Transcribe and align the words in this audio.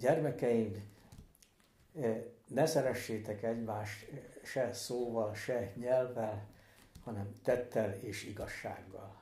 gyermekeim, 0.00 0.72
ne 2.48 2.66
szeressétek 2.66 3.42
egymást 3.42 4.06
se 4.42 4.72
szóval, 4.72 5.34
se 5.34 5.72
nyelvvel, 5.80 6.46
hanem 7.04 7.32
tettel 7.44 7.94
és 8.00 8.24
igazsággal. 8.24 9.16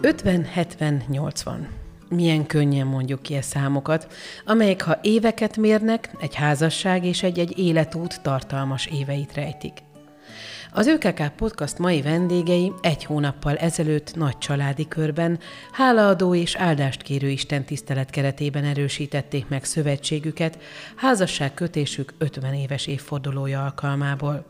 Ötven, 0.00 0.44
hetven, 0.44 1.02
nyolcvan. 1.08 1.68
Milyen 2.08 2.46
könnyen 2.46 2.86
mondjuk 2.86 3.22
ki 3.22 3.34
a 3.34 3.42
számokat, 3.42 4.12
amelyek, 4.44 4.82
ha 4.82 4.98
éveket 5.02 5.56
mérnek, 5.56 6.10
egy 6.20 6.34
házasság 6.34 7.04
és 7.04 7.22
egy-egy 7.22 7.58
életút 7.58 8.22
tartalmas 8.22 8.86
éveit 8.86 9.34
rejtik. 9.34 9.72
Az 10.74 10.86
ÖKK 10.86 11.32
Podcast 11.36 11.78
mai 11.78 12.02
vendégei 12.02 12.72
egy 12.80 13.04
hónappal 13.04 13.56
ezelőtt 13.56 14.14
nagy 14.14 14.38
családi 14.38 14.88
körben, 14.88 15.38
hálaadó 15.72 16.34
és 16.34 16.56
áldást 16.56 17.02
kérő 17.02 17.28
Isten 17.28 17.64
tisztelet 17.64 18.10
keretében 18.10 18.64
erősítették 18.64 19.48
meg 19.48 19.64
szövetségüket 19.64 20.58
házasságkötésük 20.96 22.12
50 22.18 22.54
éves 22.54 22.86
évfordulója 22.86 23.64
alkalmából. 23.64 24.44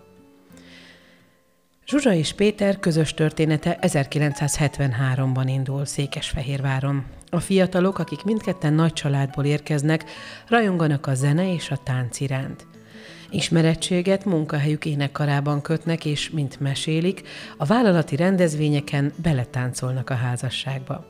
Zsuzsa 1.87 2.13
és 2.13 2.33
Péter 2.33 2.79
közös 2.79 3.15
története 3.15 3.79
1973-ban 3.81 5.45
indul 5.47 5.85
Székesfehérváron. 5.85 7.05
A 7.31 7.41
fiatalok, 7.41 7.99
akik 7.99 8.25
mindketten 8.25 8.73
nagy 8.73 8.93
családból 8.93 9.45
érkeznek, 9.45 10.05
rajonganak 10.49 11.07
a 11.07 11.15
zene 11.15 11.55
és 11.55 11.71
a 11.71 11.77
tánc 11.77 12.21
iránt. 12.21 12.72
Ismerettséget 13.33 14.25
munkahelyük 14.25 14.85
énekkarában 14.85 15.63
kötnek, 15.63 16.05
és, 16.05 16.31
mint 16.31 16.61
mesélik, 16.61 17.23
a 17.57 17.65
vállalati 17.65 18.17
rendezvényeken 18.17 19.13
beletáncolnak 19.17 20.11
a 20.11 20.15
házasságba. 20.15 21.07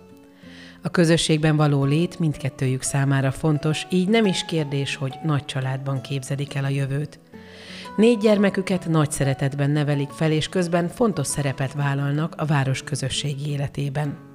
A 0.82 0.90
közösségben 0.90 1.56
való 1.56 1.84
lét 1.84 2.18
mindkettőjük 2.18 2.82
számára 2.82 3.30
fontos, 3.30 3.86
így 3.90 4.08
nem 4.08 4.26
is 4.26 4.44
kérdés, 4.44 4.96
hogy 4.96 5.14
nagy 5.24 5.44
családban 5.44 6.00
képzelik 6.00 6.54
el 6.54 6.64
a 6.64 6.68
jövőt. 6.68 7.20
Négy 7.96 8.18
gyermeküket 8.18 8.88
nagy 8.88 9.10
szeretetben 9.10 9.70
nevelik 9.70 10.10
fel, 10.10 10.32
és 10.32 10.48
közben 10.48 10.88
fontos 10.88 11.26
szerepet 11.26 11.72
vállalnak 11.72 12.34
a 12.36 12.44
város 12.44 12.82
közösségi 12.82 13.50
életében. 13.50 14.31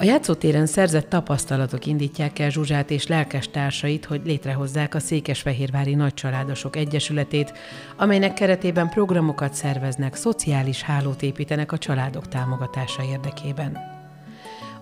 A 0.00 0.04
játszótéren 0.04 0.66
szerzett 0.66 1.08
tapasztalatok 1.08 1.86
indítják 1.86 2.38
el 2.38 2.50
Zsuzsát 2.50 2.90
és 2.90 3.06
lelkes 3.06 3.48
társait, 3.48 4.04
hogy 4.04 4.20
létrehozzák 4.24 4.94
a 4.94 5.00
Székesfehérvári 5.00 5.94
Nagycsaládosok 5.94 6.76
Egyesületét, 6.76 7.52
amelynek 7.96 8.34
keretében 8.34 8.88
programokat 8.88 9.54
szerveznek, 9.54 10.14
szociális 10.14 10.82
hálót 10.82 11.22
építenek 11.22 11.72
a 11.72 11.78
családok 11.78 12.28
támogatása 12.28 13.02
érdekében. 13.02 13.76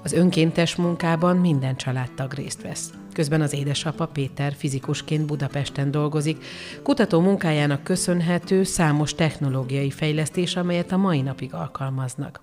Az 0.03 0.13
önkéntes 0.13 0.75
munkában 0.75 1.37
minden 1.37 1.77
családtag 1.77 2.33
részt 2.33 2.63
vesz. 2.63 2.91
Közben 3.13 3.41
az 3.41 3.53
édesapa 3.53 4.07
Péter 4.07 4.53
fizikusként 4.57 5.27
Budapesten 5.27 5.91
dolgozik, 5.91 6.45
kutató 6.83 7.21
munkájának 7.21 7.83
köszönhető 7.83 8.63
számos 8.63 9.15
technológiai 9.15 9.91
fejlesztés, 9.91 10.57
amelyet 10.57 10.93
a 10.93 10.97
mai 10.97 11.21
napig 11.21 11.55
alkalmaznak. 11.55 12.41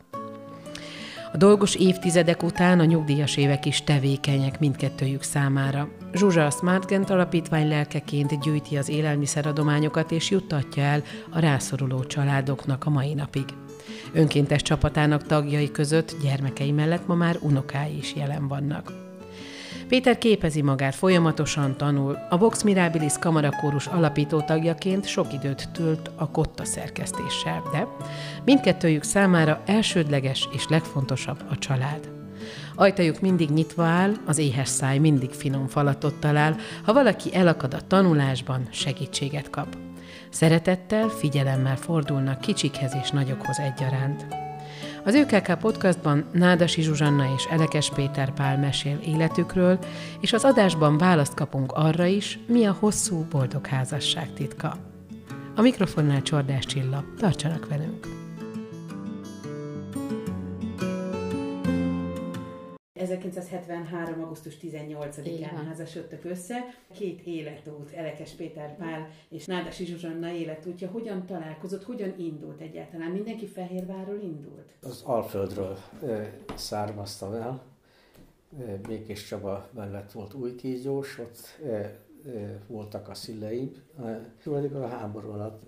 A 1.33 1.37
dolgos 1.37 1.75
évtizedek 1.75 2.43
után 2.43 2.79
a 2.79 2.85
nyugdíjas 2.85 3.37
évek 3.37 3.65
is 3.65 3.83
tevékenyek 3.83 4.59
mindkettőjük 4.59 5.21
számára. 5.21 5.89
Zsuzsa 6.13 6.45
a 6.45 6.49
SmartGent 6.49 7.09
alapítvány 7.09 7.67
lelkeként 7.67 8.41
gyűjti 8.41 8.77
az 8.77 8.89
élelmiszeradományokat 8.89 10.11
és 10.11 10.29
juttatja 10.29 10.83
el 10.83 11.03
a 11.29 11.39
rászoruló 11.39 12.03
családoknak 12.03 12.85
a 12.85 12.89
mai 12.89 13.13
napig. 13.13 13.45
Önkéntes 14.13 14.61
csapatának 14.61 15.25
tagjai 15.25 15.71
között 15.71 16.15
gyermekei 16.21 16.71
mellett 16.71 17.07
ma 17.07 17.15
már 17.15 17.37
unokái 17.41 17.97
is 17.97 18.15
jelen 18.15 18.47
vannak. 18.47 19.12
Péter 19.93 20.17
képezi 20.17 20.61
magát, 20.61 20.95
folyamatosan 20.95 21.77
tanul. 21.77 22.17
A 22.29 22.37
Vox 22.37 22.63
Mirabilis 22.63 23.13
kamarakórus 23.19 23.87
alapító 23.87 24.41
tagjaként 24.41 25.05
sok 25.05 25.33
időt 25.33 25.69
tölt 25.71 26.11
a 26.15 26.29
kotta 26.31 26.65
szerkesztéssel, 26.65 27.63
de 27.71 27.87
mindkettőjük 28.45 29.03
számára 29.03 29.61
elsődleges 29.65 30.47
és 30.51 30.67
legfontosabb 30.67 31.43
a 31.49 31.57
család. 31.57 32.09
Ajtajuk 32.75 33.19
mindig 33.19 33.49
nyitva 33.49 33.83
áll, 33.83 34.13
az 34.25 34.37
éhes 34.37 34.69
száj 34.69 34.97
mindig 34.97 35.29
finom 35.29 35.67
falatot 35.67 36.15
talál, 36.19 36.55
ha 36.83 36.93
valaki 36.93 37.35
elakad 37.35 37.73
a 37.73 37.87
tanulásban, 37.87 38.67
segítséget 38.71 39.49
kap. 39.49 39.77
Szeretettel, 40.29 41.07
figyelemmel 41.07 41.77
fordulnak 41.77 42.41
kicsikhez 42.41 42.95
és 43.01 43.09
nagyokhoz 43.09 43.59
egyaránt. 43.59 44.25
Az 45.05 45.15
ÖKK 45.15 45.57
podcastban 45.59 46.25
Nádasi 46.31 46.81
Zsuzsanna 46.81 47.33
és 47.35 47.45
Elekes 47.45 47.89
Péter 47.95 48.33
Pál 48.33 48.57
mesél 48.57 48.99
életükről, 49.05 49.79
és 50.19 50.33
az 50.33 50.43
adásban 50.43 50.97
választ 50.97 51.33
kapunk 51.33 51.71
arra 51.71 52.05
is, 52.05 52.39
mi 52.47 52.65
a 52.65 52.77
hosszú, 52.79 53.25
boldog 53.29 53.65
házasság 53.65 54.33
titka. 54.33 54.77
A 55.55 55.61
mikrofonnál 55.61 56.21
Csordás 56.21 56.65
Csilla, 56.65 57.03
tartsanak 57.17 57.67
velünk! 57.67 58.22
1973. 62.93 64.21
augusztus 64.21 64.57
18-án 64.61 65.63
házasodtak 65.67 66.23
össze. 66.23 66.59
Két 66.91 67.21
életút, 67.21 67.91
Elekes 67.91 68.31
Péter 68.31 68.75
Pál 68.77 69.09
és 69.29 69.45
Nádasi 69.45 69.85
Zsuzsanna 69.85 70.31
életútja. 70.31 70.89
Hogyan 70.89 71.25
találkozott, 71.25 71.83
hogyan 71.83 72.13
indult 72.17 72.61
egyáltalán? 72.61 73.11
Mindenki 73.11 73.47
Fehérvárról 73.47 74.19
indult? 74.21 74.73
Az 74.81 75.01
Alföldről 75.05 75.77
származtam 76.55 77.33
el. 77.33 77.63
Békés 78.87 79.27
Csaba 79.27 79.69
mellett 79.73 80.11
volt 80.11 80.33
új 80.33 80.55
kígyós, 80.55 81.19
ott 81.19 81.59
voltak 82.67 83.09
a 83.09 83.13
szüleim. 83.13 83.71
Tulajdonképpen 84.43 84.83
a 84.83 84.95
háború 84.97 85.29
alatt 85.31 85.63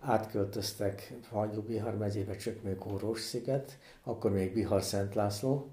átköltöztek 0.00 1.14
Hagyó 1.30 1.60
Bihar 1.60 1.96
megyébe 1.96 2.36
Csökmőkórós 2.36 3.20
sziget, 3.20 3.78
akkor 4.02 4.32
még 4.32 4.52
Bihar 4.52 4.82
Szent 4.82 5.14
László, 5.14 5.70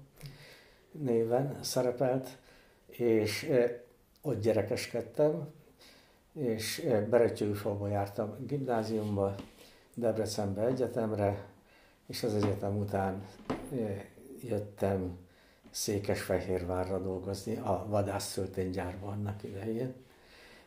néven 1.00 1.58
szerepelt, 1.62 2.38
és 2.86 3.50
ott 4.22 4.40
gyerekeskedtem, 4.40 5.48
és 6.32 6.86
Beretyőfalba 7.10 7.88
jártam 7.88 8.36
gimnáziumba, 8.46 9.34
Debrecenbe 9.94 10.66
egyetemre, 10.66 11.44
és 12.06 12.22
az 12.22 12.34
egyetem 12.34 12.76
után 12.76 13.26
jöttem 14.42 15.18
Székesfehérvárra 15.70 16.98
dolgozni 16.98 17.56
a 17.56 17.86
vadászszölténygyárban 17.88 19.12
annak 19.12 19.42
idején, 19.42 19.94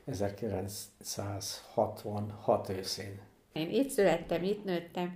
1966 0.06 2.70
őszén. 2.70 3.20
Én 3.54 3.70
itt 3.70 3.90
születtem, 3.90 4.44
itt 4.44 4.64
nőttem, 4.64 5.16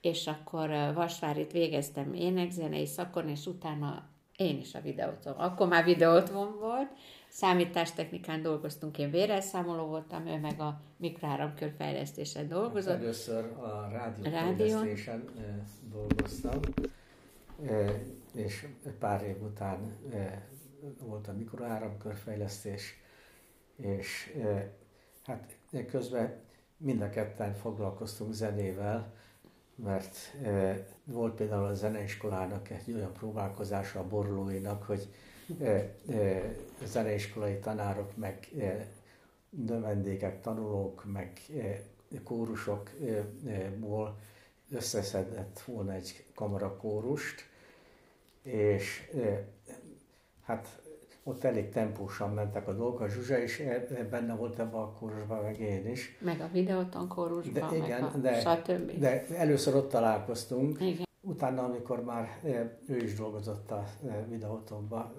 és 0.00 0.26
akkor 0.26 0.68
Vasvárit 0.94 1.52
végeztem 1.52 2.14
énekzenei 2.14 2.86
szakon, 2.86 3.28
és 3.28 3.46
utána 3.46 4.10
én 4.42 4.58
is 4.58 4.74
a 4.74 4.80
videóton. 4.80 5.32
Akkor 5.32 5.68
már 5.68 5.84
videóton 5.84 6.56
volt, 6.60 6.90
számítástechnikán 7.28 8.42
dolgoztunk, 8.42 8.98
én 8.98 9.10
vérelszámoló 9.10 9.86
voltam, 9.86 10.26
ő 10.26 10.38
meg 10.38 10.60
a 10.60 10.80
mikroáramkör 10.96 11.72
fejlesztésen 11.78 12.48
dolgozott. 12.48 12.92
Hát 12.92 13.02
először 13.02 13.44
a 13.44 13.88
rádiófejlesztésen 14.30 15.24
dolgoztam, 15.92 16.60
és 18.34 18.66
pár 18.98 19.22
év 19.22 19.42
után 19.42 19.92
volt 20.98 21.28
a 21.28 21.32
mikroáramkörfejlesztés, 21.32 22.94
és 23.76 24.36
hát 25.24 25.56
közben 25.90 26.40
mind 26.76 27.02
a 27.02 27.10
ketten 27.10 27.54
foglalkoztunk 27.54 28.32
zenével, 28.32 29.14
mert 29.84 30.16
e, 30.42 30.86
volt 31.04 31.34
például 31.34 31.66
a 31.66 31.74
zeneiskolának 31.74 32.70
egy 32.70 32.92
olyan 32.94 33.12
próbálkozása 33.12 33.98
a 33.98 34.08
borlóinak, 34.08 34.82
hogy 34.82 35.08
e, 35.60 35.66
e, 35.66 36.42
zeneiskolai 36.84 37.58
tanárok, 37.58 38.16
meg 38.16 38.48
e, 38.58 38.86
növendékek, 39.50 40.40
tanulók, 40.40 41.04
meg 41.12 41.40
e, 41.58 41.82
kórusokból 42.24 44.18
összeszedett 44.70 45.60
volna 45.60 45.92
egy 45.92 46.24
kamarakórust, 46.34 47.48
és 48.42 49.10
e, 49.14 49.48
hát 50.42 50.81
ott 51.24 51.44
elég 51.44 51.68
tempósan 51.68 52.30
mentek 52.30 52.68
a 52.68 52.72
dolgok, 52.72 53.00
a 53.00 53.08
Zsuzsa 53.08 53.38
is 53.38 53.58
e, 53.58 53.86
e, 53.94 54.04
benne 54.04 54.34
volt 54.34 54.58
ebben 54.58 54.80
a 54.80 54.92
kórusban, 54.92 55.42
meg 55.42 55.60
én 55.60 55.86
is. 55.86 56.18
Meg 56.20 56.40
a 56.40 56.48
videóton 56.52 57.08
kórusban, 57.08 57.70
de, 57.70 57.76
igen, 57.76 58.02
meg 58.02 58.14
a 58.14 58.18
de, 58.18 58.40
stb. 58.40 58.98
De 58.98 59.26
először 59.26 59.74
ott 59.74 59.90
találkoztunk, 59.90 60.80
igen. 60.80 61.06
utána, 61.20 61.64
amikor 61.64 62.04
már 62.04 62.38
e, 62.44 62.78
ő 62.88 62.96
is 62.96 63.14
dolgozott 63.14 63.70
a 63.70 63.84
videótonban, 64.28 65.14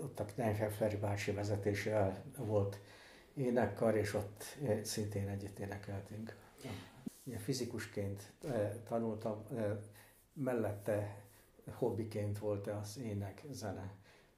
ott 0.00 0.20
a 0.20 0.24
Kneifer 0.24 0.70
Feri 0.70 0.96
bácsi 0.96 1.30
vezetésével 1.30 2.24
volt 2.38 2.80
énekkar, 3.34 3.96
és 3.96 4.14
ott 4.14 4.44
szintén 4.82 5.28
együtt 5.28 5.58
énekeltünk. 5.58 6.36
Ilyen 7.24 7.40
fizikusként 7.40 8.32
tanultam, 8.88 9.44
mellette 10.32 11.16
hobbiként 11.74 12.38
volt 12.38 12.66
az 12.66 12.98
ének, 12.98 13.42
zene. 13.50 13.90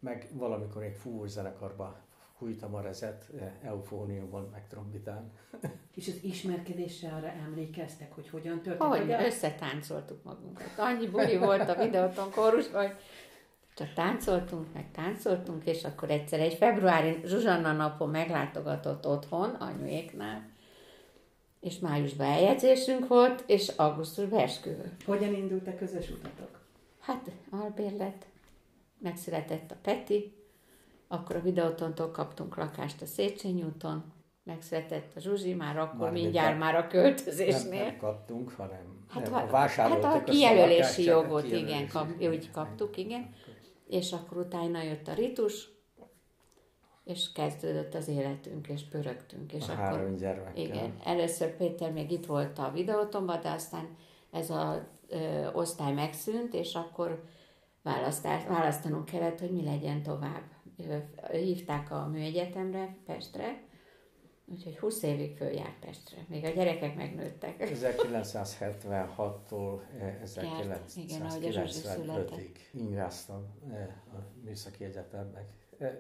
Meg 0.04 0.28
valamikor 0.32 0.82
egy 0.82 0.96
fúvós 0.96 1.28
zenekarba 1.28 2.00
fújtam 2.38 2.74
a 2.74 2.80
rezet, 2.80 3.30
eufóniumon, 3.62 4.48
meg 4.52 4.66
trombitán. 4.68 5.30
És 5.94 6.08
az 6.08 6.18
ismerkedésre 6.22 7.12
arra 7.12 7.28
emlékeztek, 7.28 8.12
hogy 8.12 8.28
hogyan 8.28 8.60
történt? 8.62 8.90
Hogy 8.90 9.26
összetáncoltuk 9.26 10.24
magunkat. 10.24 10.68
Annyi 10.76 11.06
buli 11.06 11.36
volt 11.36 11.68
a 11.68 11.74
videóton 11.84 12.30
kórus, 12.30 12.70
hogy 12.70 12.90
csak 13.74 13.92
táncoltunk, 13.92 14.66
meg 14.74 14.90
táncoltunk, 14.90 15.66
és 15.66 15.84
akkor 15.84 16.10
egyszer 16.10 16.40
egy 16.40 16.54
februári 16.54 17.20
Zsuzsanna 17.24 17.72
napon 17.72 18.10
meglátogatott 18.10 19.06
otthon, 19.06 19.50
anyuéknál, 19.50 20.48
és 21.60 21.78
májusban 21.78 22.26
eljegyzésünk 22.26 23.08
volt, 23.08 23.44
és 23.46 23.68
augusztusban 23.68 24.40
esküvő. 24.40 24.96
Hogyan 25.04 25.34
indult 25.34 25.66
a 25.66 25.76
közös 25.76 26.10
utatok? 26.10 26.60
Hát 27.00 27.30
albérlet, 27.50 28.26
megszületett 29.04 29.70
a 29.70 29.76
Peti, 29.82 30.32
akkor 31.08 31.36
a 31.36 31.40
videótontól 31.40 32.10
kaptunk 32.10 32.56
lakást 32.56 33.02
a 33.02 33.06
Széchenyi 33.06 33.62
úton, 33.62 34.12
megszületett 34.42 35.16
a 35.16 35.20
Zsuzsi, 35.20 35.54
már 35.54 35.78
akkor 35.78 35.98
már 35.98 36.12
mindjárt 36.12 36.58
már 36.58 36.74
a 36.74 36.86
költözésnél. 36.86 37.78
Nem, 37.78 37.86
nem 37.86 37.96
kaptunk, 37.96 38.50
hanem 38.50 39.06
hát, 39.08 39.30
nem, 39.30 39.34
a 39.34 39.56
hát 39.56 40.04
a 40.04 40.22
kijelölési 40.24 41.04
jogot, 41.04 41.44
igen, 41.44 41.88
kap, 41.88 42.08
úgy 42.20 42.50
kaptuk, 42.50 42.96
igen. 42.96 43.34
És 43.88 44.12
akkor 44.12 44.38
utána 44.38 44.82
jött 44.82 45.08
a 45.08 45.14
ritus, 45.14 45.72
és 47.04 47.32
kezdődött 47.32 47.94
az 47.94 48.08
életünk, 48.08 48.68
és 48.68 48.82
pörögtünk. 48.82 49.52
És 49.52 49.68
a 49.68 49.72
akkor, 49.72 49.84
három 49.84 50.16
gyermekkel. 50.16 50.64
Igen, 50.64 50.96
először 51.04 51.56
Péter 51.56 51.92
még 51.92 52.10
itt 52.10 52.26
volt 52.26 52.58
a 52.58 52.70
videótomban, 52.74 53.40
de 53.40 53.50
aztán 53.50 53.96
ez 54.30 54.50
a 54.50 54.88
ö, 55.08 55.52
osztály 55.52 55.92
megszűnt, 55.92 56.54
és 56.54 56.74
akkor 56.74 57.24
választanunk 58.48 59.04
kellett, 59.04 59.40
hogy 59.40 59.50
mi 59.50 59.64
legyen 59.64 60.02
tovább. 60.02 60.42
Hívták 61.32 61.90
a 61.90 62.06
műegyetemre, 62.06 62.96
Pestre, 63.06 63.62
úgyhogy 64.44 64.78
20 64.78 65.02
évig 65.02 65.36
följárt 65.36 65.78
Pestre. 65.80 66.24
Még 66.28 66.44
a 66.44 66.48
gyerekek 66.48 66.96
megnőttek. 66.96 67.54
1976-tól 67.58 69.80
1995-ig 70.24 72.56
ingáztam 72.72 73.46
a 74.12 74.16
Műszaki 74.44 74.84
Egyetemnek 74.84 75.48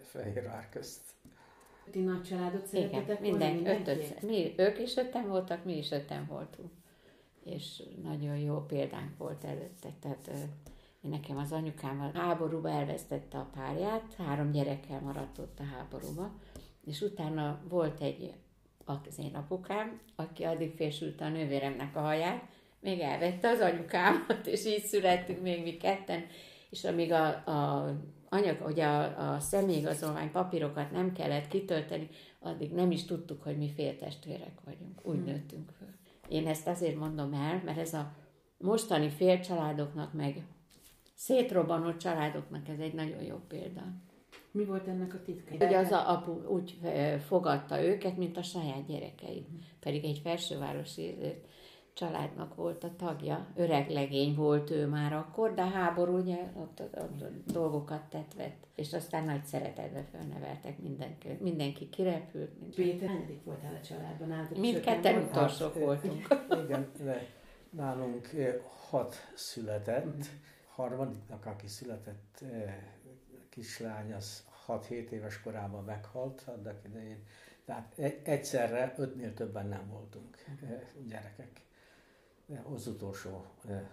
Fehérvár 0.02 0.68
közt. 0.68 1.02
Ti 1.90 2.00
nagy 2.00 2.22
családot 2.22 2.66
szeretetek 2.66 3.20
Igen, 3.20 3.20
minden, 3.20 3.66
ötöt, 3.66 4.22
mi, 4.22 4.54
ők 4.56 4.78
is 4.78 4.96
öten 4.96 5.28
voltak, 5.28 5.64
mi 5.64 5.76
is 5.76 5.90
öten 5.90 6.26
voltunk. 6.26 6.70
És 7.44 7.82
nagyon 8.02 8.36
jó 8.36 8.60
példánk 8.60 9.18
volt 9.18 9.44
előtte. 9.44 9.88
Tehát 10.00 10.30
nekem 11.08 11.36
az 11.36 11.52
anyukám 11.52 12.00
a 12.00 12.18
háborúba 12.18 12.70
elvesztette 12.70 13.38
a 13.38 13.50
párját, 13.54 14.14
három 14.18 14.50
gyerekkel 14.50 15.00
maradt 15.00 15.38
ott 15.38 15.58
a 15.58 15.76
háborúba, 15.76 16.30
és 16.84 17.00
utána 17.00 17.60
volt 17.68 18.00
egy 18.00 18.34
az 18.84 19.18
én 19.18 19.34
apukám, 19.34 20.00
aki 20.16 20.44
addig 20.44 20.74
fésült 20.76 21.20
a 21.20 21.28
nővéremnek 21.28 21.96
a 21.96 22.00
haját, 22.00 22.42
még 22.80 23.00
elvette 23.00 23.48
az 23.48 23.60
anyukámat, 23.60 24.46
és 24.46 24.66
így 24.66 24.84
születtünk 24.84 25.42
még 25.42 25.62
mi 25.62 25.76
ketten, 25.76 26.24
és 26.70 26.84
amíg 26.84 27.12
a, 27.12 27.26
a 27.26 27.90
anyag, 28.28 28.58
hogy 28.58 28.80
a, 28.80 29.32
a 29.32 29.40
személyigazolvány 29.40 30.30
papírokat 30.30 30.90
nem 30.90 31.12
kellett 31.12 31.48
kitölteni, 31.48 32.08
addig 32.40 32.72
nem 32.72 32.90
is 32.90 33.04
tudtuk, 33.04 33.42
hogy 33.42 33.58
mi 33.58 33.70
féltestvérek 33.74 34.60
vagyunk. 34.64 35.00
Úgy 35.02 35.14
hmm. 35.14 35.24
nőttünk 35.24 35.70
föl. 35.78 35.88
Én 36.28 36.46
ezt 36.46 36.66
azért 36.66 36.96
mondom 36.96 37.32
el, 37.32 37.62
mert 37.64 37.78
ez 37.78 37.94
a 37.94 38.12
mostani 38.58 39.08
félcsaládoknak, 39.08 40.12
meg 40.12 40.42
szétrobbanó 41.14 41.96
családoknak 41.96 42.68
ez 42.68 42.78
egy 42.78 42.94
nagyon 42.94 43.22
jó 43.22 43.36
példa. 43.48 43.82
Mi 44.50 44.64
volt 44.64 44.88
ennek 44.88 45.14
a 45.14 45.22
titka? 45.22 45.64
Hogy 45.64 45.74
az 45.74 45.90
a 45.90 46.10
apu 46.10 46.32
úgy 46.32 46.78
fogadta 47.26 47.82
őket, 47.82 48.16
mint 48.16 48.36
a 48.36 48.42
saját 48.42 48.86
gyerekeit. 48.86 49.46
Hmm. 49.46 49.58
Pedig 49.80 50.04
egy 50.04 50.18
felsővárosi 50.18 51.16
családnak 51.94 52.54
volt 52.54 52.84
a 52.84 52.96
tagja. 52.96 53.46
Öreg 53.56 53.90
legény 53.90 54.34
volt 54.34 54.70
ő 54.70 54.86
már 54.86 55.12
akkor, 55.12 55.54
de 55.54 55.62
a 55.62 55.68
háború 55.68 56.18
ugye 56.18 56.38
ott, 56.54 56.80
ott, 56.80 57.22
ott 57.22 57.52
dolgokat 57.52 58.02
tett 58.10 58.34
vett. 58.34 58.66
És 58.74 58.92
aztán 58.92 59.24
nagy 59.24 59.44
szeretetbe 59.44 60.04
felneveltek 60.12 60.78
mindenki. 60.78 61.28
Mindenki 61.40 61.88
kirepült. 61.88 62.50
Mindenki. 62.60 62.82
Péter, 62.82 63.08
hányadik 63.08 63.44
voltál 63.44 63.78
a 63.82 63.86
családban? 63.86 64.28
Nálatok 64.28 64.58
Mindketten 64.58 65.22
utolsók 65.22 65.74
voltunk. 65.74 66.26
Igen, 66.64 66.90
nálunk 67.70 68.30
hat 68.90 69.14
született. 69.34 70.26
Harmadiknak, 70.74 71.46
aki 71.46 71.66
született 71.66 72.44
kislány, 73.48 74.12
az 74.12 74.44
6-7 74.66 74.88
éves 75.08 75.40
korában 75.42 75.84
meghalt 75.84 76.44
annak 76.46 76.84
idején. 76.84 77.24
Tehát 77.64 77.98
egyszerre 78.22 78.94
ötnél 78.96 79.34
többen 79.34 79.66
nem 79.66 79.88
voltunk 79.88 80.44
gyerekek 81.08 81.64
az 82.74 82.86
utolsó 82.86 83.44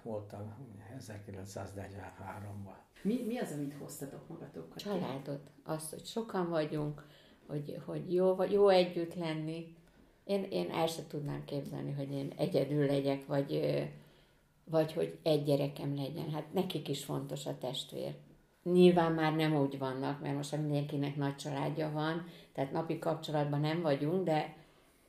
voltam 0.04 0.54
1943-ban. 1.00 2.75
Mi, 3.01 3.24
mi 3.27 3.38
az, 3.38 3.51
amit 3.51 3.74
hoztatok 3.80 4.27
magatokkal? 4.27 4.75
Családot. 4.75 5.50
Azt, 5.63 5.89
hogy 5.89 6.06
sokan 6.06 6.50
vagyunk, 6.50 7.06
hogy, 7.48 7.81
hogy 7.86 8.13
jó, 8.13 8.44
jó 8.44 8.69
együtt 8.69 9.16
lenni. 9.16 9.75
Én, 10.24 10.44
én 10.44 10.72
el 10.72 10.88
sem 10.88 11.07
tudnám 11.07 11.44
képzelni, 11.45 11.92
hogy 11.92 12.12
én 12.12 12.34
egyedül 12.38 12.86
legyek, 12.86 13.25
vagy, 13.25 13.51
vagy 14.71 14.94
hogy 14.94 15.18
egy 15.23 15.44
gyerekem 15.44 15.95
legyen. 15.95 16.29
Hát 16.29 16.53
nekik 16.53 16.88
is 16.88 17.03
fontos 17.03 17.45
a 17.45 17.57
testvér. 17.57 18.15
Nyilván 18.63 19.12
már 19.12 19.35
nem 19.35 19.56
úgy 19.56 19.77
vannak, 19.77 20.21
mert 20.21 20.35
most 20.35 20.57
mindenkinek 20.57 21.15
nagy 21.15 21.35
családja 21.35 21.91
van, 21.94 22.25
tehát 22.53 22.71
napi 22.71 23.00
kapcsolatban 23.00 23.59
nem 23.59 23.81
vagyunk, 23.81 24.23
de 24.23 24.56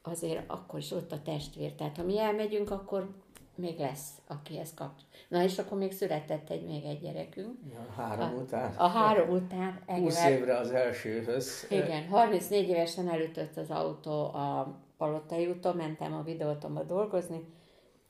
azért 0.02 0.50
akkor 0.50 0.78
is 0.78 0.90
ott 0.90 1.12
a 1.12 1.22
testvér. 1.22 1.72
Tehát 1.72 1.96
ha 1.96 2.02
mi 2.02 2.18
elmegyünk, 2.18 2.70
akkor 2.70 3.14
még 3.54 3.78
lesz, 3.78 4.08
akihez 4.26 4.74
kap. 4.74 4.90
Na 5.28 5.42
és 5.42 5.58
akkor 5.58 5.78
még 5.78 5.92
született 5.92 6.50
egy 6.50 6.66
még 6.66 6.84
egy 6.84 7.00
gyerekünk. 7.00 7.58
A 7.88 8.00
három 8.00 8.34
a, 8.34 8.40
után? 8.40 8.74
A 8.76 8.86
három 8.86 9.30
után. 9.30 9.82
20 9.86 10.24
évre 10.24 10.56
az 10.56 10.70
elsőhöz. 10.70 11.66
Igen, 11.70 12.08
34 12.08 12.68
évesen 12.68 13.08
elütött 13.08 13.56
az 13.56 13.70
autó 13.70 14.34
a 14.34 14.76
Palotai 14.96 15.46
úton, 15.46 15.76
mentem 15.76 16.12
a 16.12 16.22
videótomba 16.22 16.82
dolgozni, 16.82 17.44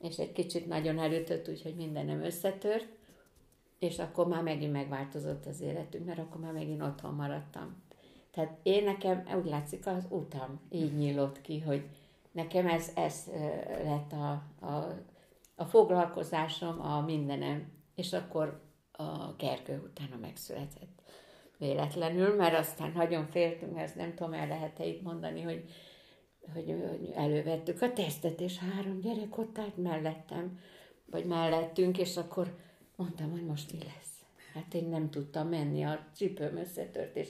és 0.03 0.17
egy 0.17 0.31
kicsit 0.31 0.67
nagyon 0.67 0.99
elütött, 0.99 1.49
úgyhogy 1.49 1.75
mindenem 1.75 2.23
összetört, 2.23 2.87
és 3.79 3.99
akkor 3.99 4.27
már 4.27 4.43
megint 4.43 4.71
megváltozott 4.71 5.45
az 5.45 5.61
életünk, 5.61 6.05
mert 6.05 6.19
akkor 6.19 6.41
már 6.41 6.53
megint 6.53 6.81
otthon 6.81 7.13
maradtam. 7.13 7.81
Tehát 8.31 8.57
én 8.63 8.83
nekem 8.83 9.23
úgy 9.37 9.49
látszik, 9.49 9.87
az 9.87 10.05
utam 10.09 10.59
így 10.69 10.97
nyílott 10.97 11.41
ki, 11.41 11.59
hogy 11.59 11.83
nekem 12.31 12.67
ez, 12.67 12.91
ez 12.95 13.29
lett 13.83 14.11
a, 14.11 14.31
a 14.65 15.01
a 15.55 15.65
foglalkozásom, 15.65 16.81
a 16.81 17.01
mindenem. 17.01 17.71
És 17.95 18.13
akkor 18.13 18.61
a 18.91 19.33
Gergő 19.37 19.81
utána 19.91 20.21
megszületett 20.21 21.01
véletlenül, 21.57 22.35
mert 22.35 22.57
aztán 22.57 22.91
nagyon 22.95 23.27
féltünk, 23.27 23.79
ezt 23.79 23.95
nem 23.95 24.13
tudom, 24.13 24.33
el 24.33 24.47
lehet-e 24.47 24.85
itt 24.85 25.01
mondani, 25.01 25.41
hogy, 25.41 25.63
hogy, 26.53 26.75
hogy 26.89 27.11
elővettük 27.15 27.81
a 27.81 27.93
tesztet, 27.93 28.41
és 28.41 28.57
három 28.57 28.99
gyerek 28.99 29.37
ott 29.37 29.57
állt 29.57 29.77
mellettem, 29.77 30.59
vagy 31.05 31.25
mellettünk, 31.25 31.97
és 31.97 32.17
akkor 32.17 32.55
mondtam, 32.95 33.31
hogy 33.31 33.45
most 33.45 33.71
mi 33.71 33.77
lesz. 33.77 34.23
Hát 34.53 34.73
én 34.73 34.87
nem 34.87 35.09
tudtam 35.09 35.47
menni, 35.47 35.83
a 35.83 36.05
csipőm 36.15 36.57
összetört, 36.57 37.15
és 37.15 37.29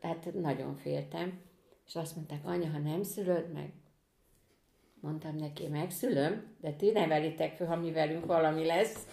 tehát 0.00 0.34
nagyon 0.34 0.76
féltem. 0.76 1.40
És 1.86 1.94
azt 1.94 2.16
mondták, 2.16 2.46
anya, 2.46 2.68
ha 2.70 2.78
nem 2.78 3.02
szülöd 3.02 3.52
meg, 3.52 3.72
Mondtam 5.00 5.36
neki, 5.36 5.66
megszülöm, 5.66 6.56
de 6.60 6.70
ti 6.70 6.90
nevelitek 6.90 7.56
föl, 7.56 7.66
ha 7.66 7.76
mi 7.76 7.92
velünk 7.92 8.26
valami 8.26 8.66
lesz. 8.66 9.06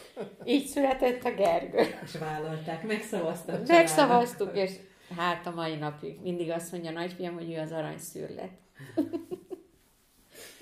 Így 0.44 0.66
született 0.66 1.24
a 1.24 1.34
Gergő. 1.34 1.78
És 2.04 2.18
vállalták, 2.20 2.88
megszavaztak. 2.88 3.68
Megszavaztuk, 3.68 4.58
és 4.58 4.72
hát 5.18 5.48
a 5.48 5.52
mai 5.52 5.76
napig 5.76 6.20
mindig 6.22 6.50
azt 6.52 6.72
mondja 6.72 6.90
a 6.90 6.94
nagyfiam, 6.94 7.34
hogy 7.34 7.52
ő 7.52 7.60
az 7.60 7.72
aranyszürlet. 7.72 8.52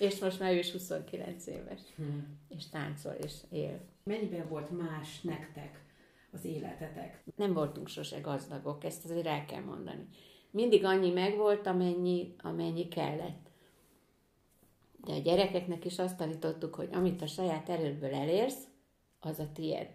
És 0.04 0.20
most 0.20 0.40
már 0.40 0.54
ő 0.54 0.58
is 0.58 0.72
29 0.72 1.48
éves. 1.48 1.80
Hmm. 1.96 2.40
És 2.50 2.70
táncol, 2.70 3.12
és 3.12 3.34
él. 3.50 3.80
Mennyiben 4.04 4.48
volt 4.50 4.78
más 4.78 5.22
nektek 5.22 5.84
az 6.32 6.46
életetek? 6.46 7.24
Nem 7.36 7.54
voltunk 7.54 7.88
sose 7.88 8.20
gazdagok, 8.20 8.84
ezt 8.84 9.06
azért 9.06 9.28
el 9.28 9.46
kell 9.46 9.62
mondani. 9.62 10.08
Mindig 10.52 10.86
annyi 10.86 11.12
megvolt, 11.12 11.68
amennyi, 11.68 12.36
amennyi 12.42 12.88
kellett 12.88 13.52
de 15.06 15.14
a 15.14 15.20
gyerekeknek 15.20 15.86
is 15.86 16.00
azt 16.00 16.18
tanítottuk, 16.18 16.76
hogy 16.76 16.90
amit 16.92 17.22
a 17.22 17.28
saját 17.28 17.70
erődből 17.70 18.14
elérsz, 18.14 18.68
az 19.20 19.40
a 19.40 19.52
tied. 19.54 19.88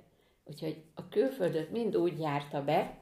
Úgyhogy 0.45 0.83
a 0.95 1.09
külföldöt 1.09 1.71
mind 1.71 1.97
úgy 1.97 2.19
járta 2.19 2.65
be, 2.65 2.99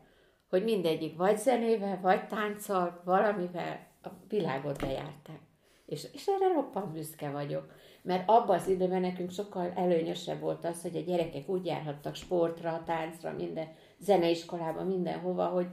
hogy 0.48 0.64
mindegyik 0.64 1.16
vagy 1.16 1.38
zenével, 1.38 2.00
vagy 2.00 2.26
tánccal, 2.26 3.02
valamivel 3.04 3.86
a 4.02 4.08
világot 4.28 4.80
bejárták. 4.80 5.40
És, 5.86 6.06
és 6.12 6.26
erre 6.26 6.52
roppant 6.52 6.92
büszke 6.92 7.30
vagyok. 7.30 7.74
Mert 8.02 8.28
abban 8.28 8.58
az 8.58 8.68
időben 8.68 9.00
nekünk 9.00 9.30
sokkal 9.30 9.72
előnyösebb 9.74 10.40
volt 10.40 10.64
az, 10.64 10.82
hogy 10.82 10.96
a 10.96 11.00
gyerekek 11.00 11.48
úgy 11.48 11.66
járhattak 11.66 12.14
sportra, 12.14 12.82
táncra, 12.86 13.32
minden 13.32 13.68
zeneiskolába, 13.98 14.84
mindenhova, 14.84 15.46
hogy 15.46 15.66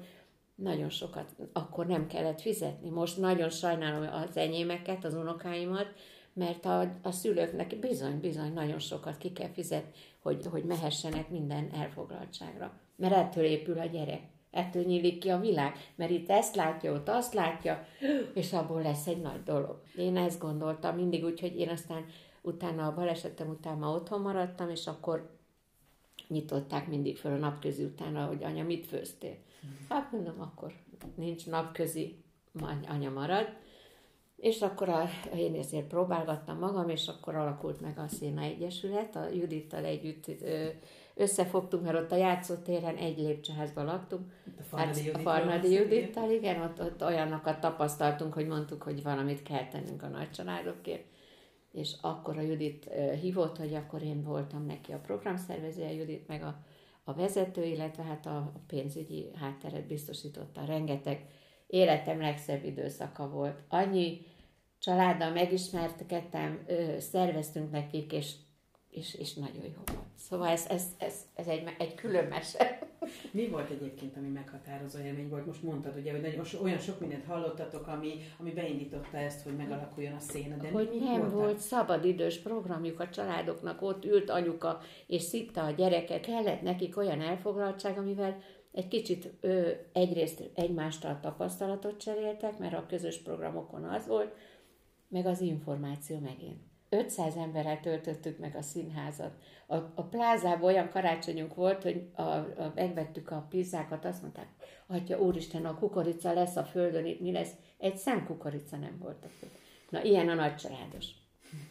nagyon 0.56 0.90
sokat 0.90 1.36
akkor 1.54 1.86
nem 1.86 2.08
kellett 2.08 2.42
fizetni. 2.42 2.90
Most 2.90 3.18
nagyon 3.18 3.50
sajnálom 3.50 4.14
az 4.14 4.38
enyémeket, 4.38 5.06
az 5.06 5.14
unokáimat, 5.14 5.94
mert 6.34 6.66
a, 6.66 6.80
a 7.02 7.12
szülőknek 7.12 7.80
bizony, 7.80 8.20
bizony 8.20 8.54
nagyon 8.54 8.80
sokat 8.80 9.18
ki 9.18 9.32
kell 9.32 9.50
fizetni, 9.50 9.92
hogy, 10.22 10.46
hogy 10.46 10.64
mehessenek 10.64 11.30
minden 11.30 11.70
elfoglaltságra. 11.74 12.80
Mert 12.96 13.14
ettől 13.14 13.44
épül 13.44 13.80
a 13.80 13.86
gyerek. 13.86 14.22
Ettől 14.54 14.84
nyílik 14.84 15.20
ki 15.20 15.30
a 15.30 15.40
világ, 15.40 15.76
mert 15.96 16.12
itt 16.12 16.30
ezt 16.30 16.56
látja, 16.56 16.94
ott 16.94 17.10
azt 17.10 17.34
látja, 17.34 17.88
és 18.34 18.54
abból 18.54 18.82
lesz 18.82 19.08
egy 19.08 19.22
nagy 19.22 19.44
dolog. 19.44 19.82
Én 19.96 20.18
ezt 20.18 20.40
gondoltam 20.40 20.96
mindig 20.96 21.24
úgy, 21.24 21.40
hogy 21.40 21.60
én 21.60 21.70
aztán 21.70 22.06
utána 22.42 22.88
a 22.88 22.94
balesetem 22.94 23.50
után 23.50 23.78
ma 23.78 23.90
otthon 23.90 24.22
maradtam, 24.22 24.70
és 24.70 24.88
akkor 24.88 25.38
nyitották 26.28 26.88
mindig 26.88 27.18
föl 27.18 27.32
a 27.32 27.38
napközi 27.38 27.84
utána, 27.84 28.26
hogy 28.26 28.44
anya, 28.44 28.64
mit 28.64 28.88
főztél? 28.88 29.36
Hát 29.90 30.12
mondom, 30.12 30.42
akkor 30.42 30.74
nincs 31.16 31.48
napközi, 31.48 32.24
anya 32.88 33.10
marad. 33.10 33.48
És 34.36 34.62
akkor 34.62 34.90
a, 34.90 35.10
én 35.36 35.56
ezért 35.56 35.88
próbálgattam 35.88 36.58
magam, 36.58 36.90
és 36.90 37.08
akkor 37.08 37.36
alakult 37.36 37.82
meg 37.82 37.98
a 37.98 38.08
Széna 38.08 38.42
Egyesület, 38.42 39.16
a 39.16 39.28
Judittal 39.30 39.86
együtt 39.86 40.32
összefogtunk, 41.16 41.84
mert 41.84 41.98
ott 41.98 42.12
a 42.12 42.16
játszótéren 42.16 42.96
egy 42.96 43.18
lépcsőházban 43.18 43.86
laktunk. 43.86 44.32
A 44.60 44.64
Farnadi, 44.64 45.12
hát, 45.12 45.22
Farnadi 45.22 45.72
Judittal, 45.72 46.32
igen, 46.32 46.62
ott, 46.62 46.82
ott 46.82 47.04
olyanokat 47.04 47.60
tapasztaltunk, 47.60 48.34
hogy 48.34 48.48
mondtuk, 48.48 48.84
hogy 48.84 49.04
valamit 49.04 49.44
kell 49.44 49.68
tennünk 49.68 50.04
a 50.04 50.08
nagy 50.08 50.32
családokért. 50.32 51.06
És 51.72 51.96
akkor 52.02 52.38
a 52.38 52.42
Judit 52.42 52.90
hívott, 53.22 53.58
hogy 53.58 53.74
akkor 53.74 54.02
én 54.02 54.24
voltam 54.24 54.66
neki 54.66 54.92
a 54.92 55.00
programszervezője, 55.00 55.94
Judit 55.94 56.28
meg 56.28 56.44
a, 56.44 56.64
a 57.04 57.14
vezető, 57.14 57.64
illetve 57.64 58.04
hát 58.04 58.26
a, 58.26 58.36
a 58.36 58.62
pénzügyi 58.68 59.30
hátteret 59.36 59.88
biztosította. 59.88 60.66
Rengeteg 60.66 61.26
életem 61.68 62.22
legszebb 62.22 62.64
időszaka 62.64 63.30
volt. 63.30 63.64
Annyi 63.70 64.22
családdal 64.80 65.32
megismerkedtem, 65.32 66.66
szerveztünk 67.00 67.72
nekik, 67.72 68.12
és, 68.12 68.34
és, 68.94 69.16
és 69.16 69.34
nagyon 69.34 69.64
jó 69.64 69.82
volt. 69.86 70.08
Szóval 70.16 70.48
ez, 70.48 70.66
ez, 70.70 70.84
ez, 70.98 71.14
ez 71.36 71.48
egy, 71.48 71.64
egy 71.78 71.96
külön 71.96 72.26
mese. 72.26 72.80
Mi 73.32 73.48
volt 73.48 73.70
egyébként, 73.70 74.18
ami 74.18 74.28
meghatározó 74.28 75.00
élmény 75.00 75.30
volt? 75.30 75.46
Most 75.46 75.64
mondtad 75.64 75.98
ugye, 75.98 76.12
hogy 76.12 76.22
nagyon, 76.22 76.46
olyan 76.62 76.80
sok 76.80 77.00
mindent 77.00 77.26
hallottatok, 77.26 77.88
ami, 77.88 78.14
ami 78.40 78.52
beindította 78.52 79.18
ezt, 79.18 79.44
hogy 79.44 79.56
megalakuljon 79.56 80.14
a 80.14 80.20
széna. 80.20 80.56
De 80.56 80.70
hogy 80.70 80.90
mi, 80.90 80.98
nem 80.98 81.20
voltak? 81.20 81.34
volt 81.34 81.58
szabadidős 81.58 82.38
programjuk 82.38 83.00
a 83.00 83.10
családoknak, 83.10 83.82
ott 83.82 84.06
ült 84.06 84.30
anyuka, 84.30 84.80
és 85.08 85.22
szitta 85.22 85.64
a 85.64 85.72
gyereket. 85.72 86.26
Kellett 86.26 86.62
nekik 86.62 86.98
olyan 86.98 87.22
elfoglaltság, 87.22 87.98
amivel 87.98 88.42
egy 88.72 88.88
kicsit 88.88 89.34
ö, 89.42 89.70
egyrészt 89.94 90.50
egymástól 90.54 91.20
tapasztalatot 91.22 91.98
cseréltek, 91.98 92.58
mert 92.58 92.74
a 92.74 92.86
közös 92.86 93.18
programokon 93.18 93.84
az 93.84 94.08
volt, 94.08 94.36
meg 95.08 95.26
az 95.26 95.42
információ 95.42 96.20
megint. 96.20 96.72
500 96.94 97.36
emberrel 97.36 97.80
töltöttük 97.80 98.38
meg 98.38 98.56
a 98.56 98.62
színházat. 98.62 99.32
A, 99.68 99.76
a 99.76 100.04
plázában 100.04 100.64
olyan 100.64 100.90
karácsonyunk 100.90 101.56
volt, 101.56 101.84
hogy 101.84 102.10
a, 102.16 102.22
a, 102.22 102.72
megvettük 102.76 103.32
a 103.32 103.46
pizzákat, 103.50 104.06
azt 104.06 104.22
mondták, 104.22 104.48
atya 104.88 105.20
úristen, 105.20 105.66
a 105.66 105.78
kukorica 105.78 106.34
lesz 106.34 106.56
a 106.56 106.64
földön, 106.64 107.18
mi 107.20 107.32
lesz? 107.32 107.52
Egy 107.78 107.98
szem 107.98 108.26
kukorica 108.26 108.78
nem 108.78 108.98
volt 109.00 109.26
a. 109.26 109.46
Na, 109.90 110.04
ilyen 110.04 110.30
a 110.30 110.34
nagy 110.34 110.56
családos. 110.56 111.08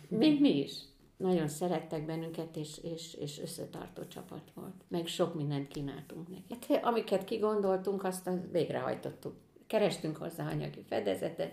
Mint 0.08 0.40
mi 0.40 0.58
is. 0.58 0.72
Nagyon 1.16 1.48
szerettek 1.48 2.06
bennünket, 2.06 2.56
és, 2.56 2.78
és, 2.82 3.14
és 3.14 3.40
összetartó 3.40 4.06
csapat 4.06 4.50
volt. 4.54 4.74
Meg 4.88 5.06
sok 5.06 5.34
mindent 5.34 5.68
kínáltunk 5.68 6.28
neki. 6.28 6.72
Hát, 6.72 6.84
amiket 6.84 7.24
kigondoltunk, 7.24 8.04
azt 8.04 8.30
végrehajtottuk. 8.50 9.34
Kerestünk 9.66 10.16
hozzá 10.16 10.50
anyagi 10.50 10.82
fedezetet, 10.88 11.52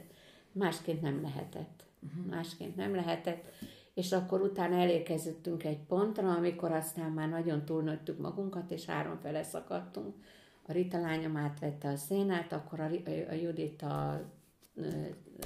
másként 0.51 1.01
nem 1.01 1.21
lehetett. 1.21 1.88
Másként 2.29 2.75
nem 2.75 2.95
lehetett. 2.95 3.51
És 3.93 4.11
akkor 4.11 4.41
utána 4.41 4.75
elérkezüttünk 4.75 5.63
egy 5.63 5.79
pontra, 5.79 6.31
amikor 6.31 6.71
aztán 6.71 7.11
már 7.11 7.29
nagyon 7.29 7.65
túlnőttük 7.65 8.19
magunkat, 8.19 8.71
és 8.71 8.85
háromfele 8.85 9.43
szakadtunk. 9.43 10.15
A 10.67 10.71
Rita 10.71 10.99
lányom 10.99 11.37
átvette 11.37 11.89
a 11.89 11.95
szénát, 11.95 12.53
akkor 12.53 12.79
a, 12.79 12.89
a 13.29 13.33
Judit 13.33 13.81
a 13.81 14.21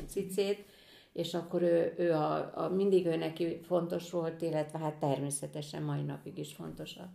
cicét, 0.08 0.66
és 1.14 1.34
akkor 1.34 1.62
ő, 1.62 1.94
ő 1.98 2.12
a, 2.12 2.64
a, 2.64 2.70
mindig 2.70 3.06
ő 3.06 3.16
neki 3.16 3.60
fontos 3.62 4.12
volt, 4.12 4.42
illetve 4.42 4.80
hát 4.80 4.94
természetesen 4.94 5.84
mai 5.84 6.02
napig 6.02 6.38
is 6.38 6.54
fontos 6.54 6.96
a, 6.96 7.10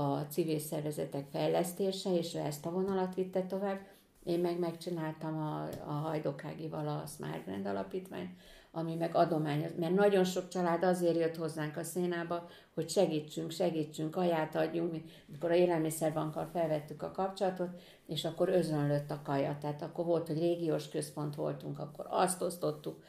a 0.00 0.26
civil 0.26 0.58
szervezetek 0.58 1.26
fejlesztése, 1.30 2.16
és 2.16 2.34
ő 2.34 2.38
ezt 2.38 2.66
a 2.66 2.70
vonalat 2.70 3.14
vitte 3.14 3.42
tovább. 3.42 3.86
Én 4.24 4.40
meg 4.40 4.58
megcsináltam 4.58 5.36
a, 5.38 5.68
a 5.86 5.92
Hajdokágival 5.92 6.88
a 6.88 7.06
Smart 7.06 7.44
Brand 7.44 7.66
alapítványt, 7.66 8.30
ami 8.76 8.94
meg 8.94 9.14
adomány, 9.14 9.72
mert 9.78 9.94
nagyon 9.94 10.24
sok 10.24 10.48
család 10.48 10.82
azért 10.82 11.16
jött 11.16 11.36
hozzánk 11.36 11.76
a 11.76 11.82
szénába, 11.82 12.48
hogy 12.74 12.88
segítsünk, 12.88 13.50
segítsünk, 13.50 14.10
kaját 14.10 14.54
adjunk. 14.54 14.92
Mi, 14.92 15.04
amikor 15.28 15.50
a 15.50 15.54
élelmiszerbankkal 15.54 16.48
felvettük 16.52 17.02
a 17.02 17.10
kapcsolatot, 17.10 17.68
és 18.06 18.24
akkor 18.24 18.48
özönlött 18.48 19.10
a 19.10 19.20
kaja. 19.24 19.56
Tehát 19.60 19.82
akkor 19.82 20.04
volt, 20.04 20.26
hogy 20.26 20.38
régiós 20.38 20.88
központ 20.88 21.34
voltunk, 21.34 21.78
akkor 21.78 22.06
azt 22.08 22.42
osztottuk. 22.42 23.02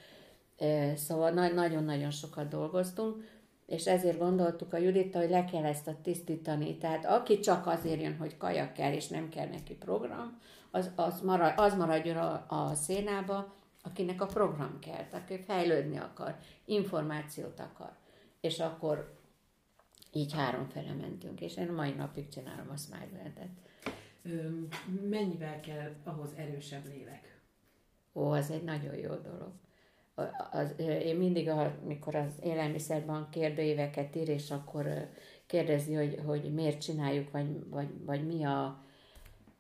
Szóval 0.95 1.29
nagyon-nagyon 1.31 2.12
sokat 2.12 2.47
dolgoztunk, 2.47 3.24
és 3.65 3.88
ezért 3.88 4.17
gondoltuk 4.17 4.74
a 4.74 4.77
Judita, 4.77 5.19
hogy 5.19 5.29
le 5.29 5.45
kell 5.45 5.65
ezt 5.65 5.88
a 5.88 5.95
tisztítani. 6.03 6.77
Tehát 6.77 7.05
aki 7.05 7.39
csak 7.39 7.67
azért 7.67 8.01
jön, 8.01 8.17
hogy 8.17 8.38
kaja 8.38 8.71
kell, 8.71 8.93
és 8.93 9.07
nem 9.07 9.29
kell 9.29 9.47
neki 9.47 9.74
program, 9.75 10.39
az, 10.71 10.91
az, 10.95 11.21
marad, 11.21 11.53
az 11.55 11.75
maradjon 11.75 12.17
a, 12.17 12.45
a 12.47 12.74
szénába, 12.74 13.55
akinek 13.88 14.22
a 14.22 14.25
program 14.25 14.79
kell, 14.79 15.06
aki 15.12 15.38
fejlődni 15.38 15.98
akar, 15.98 16.36
információt 16.65 17.60
akar. 17.60 17.96
És 18.41 18.60
akkor 18.60 19.17
így 20.12 20.34
háromfele 20.34 20.94
mentünk, 20.94 21.41
és 21.41 21.58
én 21.58 21.72
mai 21.72 21.91
napig 21.91 22.27
csinálom 22.29 22.70
a 22.70 22.77
Smile 22.77 23.48
Mennyivel 25.10 25.60
kell 25.60 25.96
ahhoz 26.03 26.29
erősebb 26.36 26.86
lélek? 26.86 27.41
Ó, 28.13 28.32
az 28.32 28.51
egy 28.51 28.63
nagyon 28.63 28.96
jó 28.96 29.13
dolog. 29.15 29.51
Az, 30.51 30.74
én 30.79 31.15
mindig, 31.15 31.50
amikor 31.50 32.15
az 32.15 32.34
élelmiszerban 32.44 33.29
kérdőíveket 33.29 34.15
ír, 34.15 34.29
és 34.29 34.51
akkor 34.51 35.10
kérdezi, 35.46 35.94
hogy, 35.94 36.20
hogy 36.25 36.53
miért 36.53 36.82
csináljuk, 36.82 37.32
vagy, 37.32 37.70
vagy, 37.70 38.06
vagy 38.06 38.25
mi 38.27 38.44
a, 38.44 38.84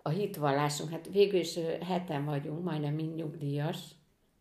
a 0.01 0.09
hitvallásunk. 0.09 0.89
Hát 0.89 1.09
végül 1.11 1.39
is 1.39 1.59
heten 1.81 2.25
vagyunk, 2.25 2.63
majdnem 2.63 2.93
mind 2.93 3.15
nyugdíjas, 3.15 3.77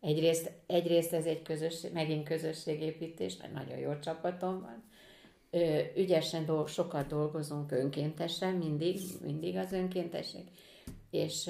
Egyrészt, 0.01 0.51
egyrészt 0.67 1.13
ez 1.13 1.25
egy 1.25 1.41
közösség, 1.41 1.93
megint 1.93 2.27
közösségépítés, 2.27 3.37
mert 3.37 3.53
nagyon 3.53 3.77
jó 3.77 3.99
csapatom 3.99 4.61
van. 4.61 4.83
Ügyesen 5.95 6.45
dolg, 6.45 6.67
sokat 6.67 7.07
dolgozunk 7.07 7.71
önkéntesen, 7.71 8.53
mindig, 8.55 8.99
mindig 9.21 9.55
az 9.55 9.71
önkéntesség. 9.71 10.43
És 11.11 11.49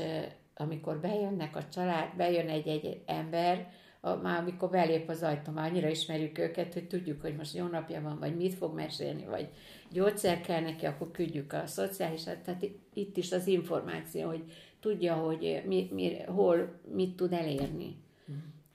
amikor 0.55 0.99
bejönnek 0.99 1.55
a 1.55 1.67
család, 1.67 2.15
bejön 2.15 2.49
egy-egy 2.49 3.01
ember, 3.05 3.71
a, 4.01 4.15
már 4.15 4.41
amikor 4.41 4.69
belép 4.69 5.09
az 5.09 5.23
ajtó, 5.23 5.51
már 5.51 5.69
annyira 5.69 5.89
ismerjük 5.89 6.37
őket, 6.37 6.73
hogy 6.73 6.87
tudjuk, 6.87 7.21
hogy 7.21 7.35
most 7.35 7.55
jó 7.55 7.67
napja 7.67 8.01
van, 8.01 8.19
vagy 8.19 8.35
mit 8.35 8.53
fog 8.53 8.75
mesélni, 8.75 9.25
vagy 9.25 9.49
gyógyszer 9.91 10.41
kell 10.41 10.61
neki, 10.61 10.85
akkor 10.85 11.11
küldjük 11.11 11.53
a 11.53 11.65
szociális, 11.65 12.23
tehát 12.23 12.65
itt 12.93 13.17
is 13.17 13.31
az 13.31 13.47
információ, 13.47 14.27
hogy 14.27 14.43
tudja, 14.79 15.13
hogy 15.13 15.61
mi, 15.65 15.89
mi, 15.91 16.17
hol 16.25 16.79
mit 16.93 17.15
tud 17.15 17.33
elérni 17.33 18.05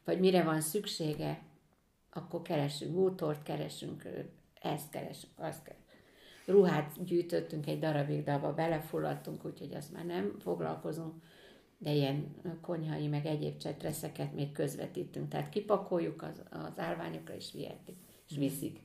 vagy 0.04 0.20
mire 0.20 0.42
van 0.42 0.60
szüksége, 0.60 1.42
akkor 2.12 2.42
keresünk 2.42 2.92
bútort, 2.92 3.42
keresünk 3.42 4.08
ezt 4.60 4.90
keresünk, 4.90 5.32
azt 5.36 5.62
keresünk. 5.62 5.80
Ruhát 6.46 7.04
gyűjtöttünk 7.04 7.66
egy 7.66 7.78
darabig, 7.78 8.24
de 8.24 8.32
abba 8.32 8.54
belefulladtunk, 8.54 9.44
úgyhogy 9.44 9.74
azt 9.74 9.92
már 9.92 10.04
nem 10.04 10.36
foglalkozunk, 10.38 11.14
de 11.78 11.92
ilyen 11.92 12.34
konyhai, 12.60 13.08
meg 13.08 13.26
egyéb 13.26 13.56
csetreszeket 13.56 14.34
még 14.34 14.52
közvetítünk. 14.52 15.28
Tehát 15.28 15.48
kipakoljuk 15.48 16.22
az, 16.22 16.42
az 16.50 16.78
állványokra, 16.78 17.34
és 17.34 17.52
vihetik, 17.52 17.96
és 18.28 18.36
viszik. 18.36 18.78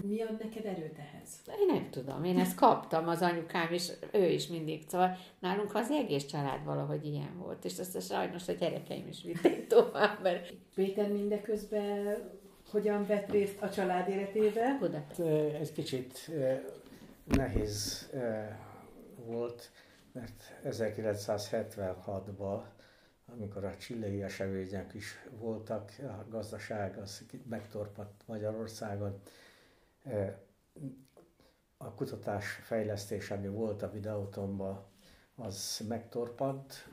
Mi 0.00 0.22
ad 0.22 0.38
neked 0.38 0.64
erőt 0.64 0.98
ehhez? 0.98 1.28
Én 1.60 1.66
nem 1.66 1.90
tudom, 1.90 2.24
én 2.24 2.38
ezt 2.38 2.54
kaptam, 2.54 3.08
az 3.08 3.22
anyukám 3.22 3.72
is, 3.72 3.90
ő 4.12 4.28
is 4.28 4.46
mindig. 4.46 4.82
Szóval 4.88 5.16
nálunk 5.38 5.74
az 5.74 5.90
egész 5.90 6.26
család 6.26 6.64
valahogy 6.64 7.06
ilyen 7.06 7.38
volt, 7.38 7.64
és 7.64 7.78
azt 7.78 7.96
a 7.96 8.00
sajnos 8.00 8.48
a 8.48 8.52
gyerekeim 8.52 9.08
is 9.08 9.22
vitték 9.22 9.66
tovább. 9.76 10.22
Mert... 10.22 10.54
Péter 10.74 11.12
mindeközben 11.12 12.18
hogyan 12.70 13.06
vett 13.06 13.30
részt 13.30 13.62
a 13.62 13.70
család 13.70 14.08
életébe? 14.08 14.78
Hát, 14.92 15.18
ez 15.60 15.72
kicsit 15.72 16.30
nehéz 17.24 18.08
volt, 19.26 19.70
mert 20.12 20.54
1976-ban 20.64 22.60
amikor 23.26 23.64
a 23.64 23.76
csillai 23.76 24.22
események 24.22 24.94
is 24.94 25.18
voltak, 25.38 25.92
a 25.98 26.26
gazdaság 26.28 26.98
az 26.98 27.22
megtorpadt 27.48 28.22
Magyarországon. 28.26 29.20
A 31.76 31.94
kutatás 31.94 32.46
fejlesztés, 32.46 33.30
ami 33.30 33.48
volt 33.48 33.82
a 33.82 33.90
videótomban, 33.90 34.84
az 35.34 35.84
megtorpant, 35.88 36.88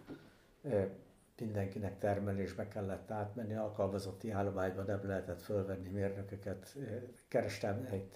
mindenkinek 1.39 1.97
termelésbe 1.97 2.67
kellett 2.67 3.11
átmenni, 3.11 3.53
alkalmazotti 3.55 4.31
állományban 4.31 4.85
nem 4.85 5.07
lehetett 5.07 5.41
fölvenni 5.41 5.89
mérnököket. 5.89 6.75
Kerestem 7.27 7.87
egy 7.91 8.11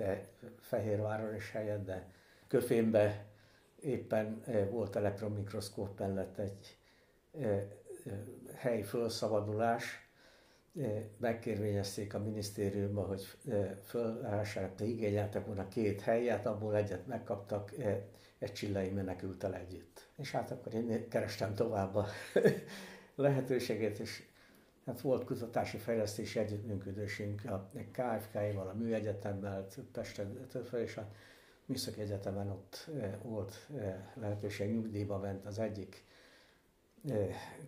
Fehérváron 0.59 1.35
is 1.35 1.51
helyet, 1.51 1.83
de 1.83 2.11
Köfénbe 2.47 3.25
éppen 3.79 4.43
volt 4.69 4.95
elektromikroszkóp 4.95 5.99
mellett 5.99 6.37
egy 6.37 6.77
helyi 8.55 8.83
felszabadulás, 8.83 10.02
megkérvényezték 11.17 12.13
a 12.13 12.19
minisztériumba, 12.19 13.01
hogy 13.01 13.23
fölássának, 13.83 14.81
igényeltek 14.81 15.45
volna 15.45 15.67
két 15.67 16.01
helyet, 16.01 16.45
abból 16.45 16.75
egyet 16.75 17.07
megkaptak, 17.07 17.71
egy 18.37 18.53
csillai 18.53 18.89
menekültel 18.89 19.55
együtt. 19.55 20.07
És 20.17 20.31
hát 20.31 20.51
akkor 20.51 20.73
én 20.73 21.09
kerestem 21.09 21.53
tovább 21.53 21.95
a 21.95 22.07
lehetőséget, 23.15 23.99
és 23.99 24.23
hát 24.85 25.01
volt 25.01 25.25
kutatási 25.25 25.77
fejlesztési 25.77 26.39
együttműködésünk 26.39 27.45
a 27.45 27.69
KFK-val, 27.91 28.67
a 28.67 28.73
Műegyetemmel, 28.73 29.67
Pesten, 29.91 30.47
többfel, 30.47 30.79
és 30.79 30.97
a 30.97 31.11
Műszaki 31.65 32.01
Egyetemen 32.01 32.49
ott 32.49 32.89
volt 33.21 33.69
lehetőség, 34.13 34.73
nyugdíjba 34.73 35.17
ment 35.17 35.45
az 35.45 35.59
egyik 35.59 36.03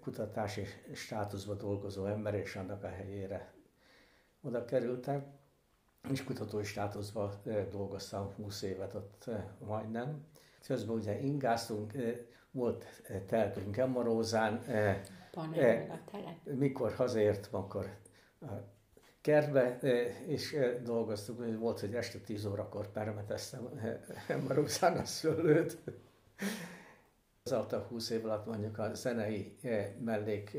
kutatási 0.01 0.65
státuszba 0.93 1.53
dolgozó 1.53 2.05
ember, 2.05 2.33
és 2.33 2.55
annak 2.55 2.83
a 2.83 2.87
helyére 2.87 3.53
oda 4.41 4.65
kerültem, 4.65 5.25
és 6.09 6.23
kutatói 6.23 6.63
státuszban 6.63 7.31
dolgoztam 7.69 8.33
20 8.35 8.61
évet 8.61 8.93
ott 8.93 9.29
majdnem. 9.59 10.25
Közben 10.67 10.95
ugye 10.95 11.19
ingáztunk, 11.19 11.93
volt 12.51 12.85
telkünk 13.27 13.77
Emmarózán, 13.77 14.63
mikor 16.43 16.93
hazaértem, 16.93 17.55
akkor 17.55 17.97
kertbe, 19.21 19.77
és 20.25 20.57
dolgoztuk, 20.83 21.57
volt, 21.59 21.79
hogy 21.79 21.95
este 21.95 22.19
10 22.19 22.45
órakor 22.45 22.91
permeteztem 22.91 23.79
Emmarózán 24.27 24.97
a 24.97 25.05
szőlőt. 25.05 25.77
Az 27.49 27.51
alatt 27.51 27.73
20 27.73 28.09
év 28.09 28.25
alatt 28.25 28.45
mondjuk 28.45 28.79
a 28.79 28.93
zenei 28.93 29.57
mellék 29.99 30.57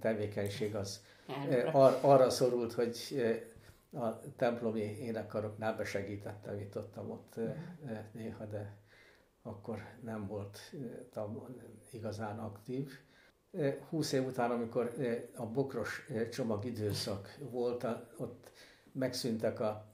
tevékenység 0.00 0.74
az 0.74 1.04
ar- 1.72 2.04
arra 2.04 2.30
szorult, 2.30 2.72
hogy 2.72 2.96
a 3.92 4.34
templomi 4.36 4.80
énekaroknál 4.80 5.76
besegítettem, 5.76 6.58
itt 6.58 6.76
ott, 6.76 6.98
ott 6.98 7.34
néha, 8.12 8.44
de 8.44 8.76
akkor 9.42 9.78
nem 10.02 10.26
voltam 10.26 11.46
igazán 11.90 12.38
aktív. 12.38 12.92
20 13.88 14.12
év 14.12 14.26
után, 14.26 14.50
amikor 14.50 14.94
a 15.36 15.46
bokros 15.46 16.06
csomag 16.30 16.64
időszak 16.64 17.36
volt, 17.50 17.86
ott 18.16 18.52
megszűntek 18.92 19.60
a, 19.60 19.86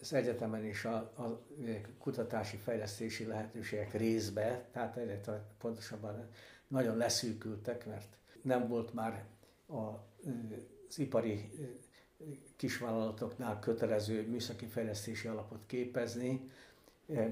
az 0.00 0.12
egyetemen 0.12 0.64
is 0.64 0.84
a, 0.84 0.94
a 0.96 1.42
kutatási 1.98 2.56
fejlesztési 2.56 3.26
lehetőségek 3.26 3.92
részbe, 3.92 4.68
tehát 4.72 4.96
egyre 4.96 5.20
pontosabban 5.58 6.28
nagyon 6.68 6.96
leszűkültek, 6.96 7.86
mert 7.86 8.16
nem 8.42 8.68
volt 8.68 8.94
már 8.94 9.24
a, 9.66 9.78
az 10.88 10.98
ipari 10.98 11.50
kisvállalatoknál 12.56 13.58
kötelező 13.58 14.28
műszaki 14.28 14.66
fejlesztési 14.66 15.28
alapot 15.28 15.66
képezni, 15.66 16.50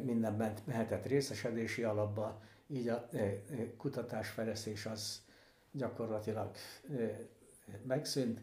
minden 0.03 0.57
mehetett 0.65 1.07
részesedési 1.07 1.83
alapba, 1.83 2.43
így 2.67 2.89
a 2.89 3.09
kutatásfejlesztés 3.77 4.87
az 4.87 5.23
gyakorlatilag 5.73 6.51
megszűnt. 7.87 8.41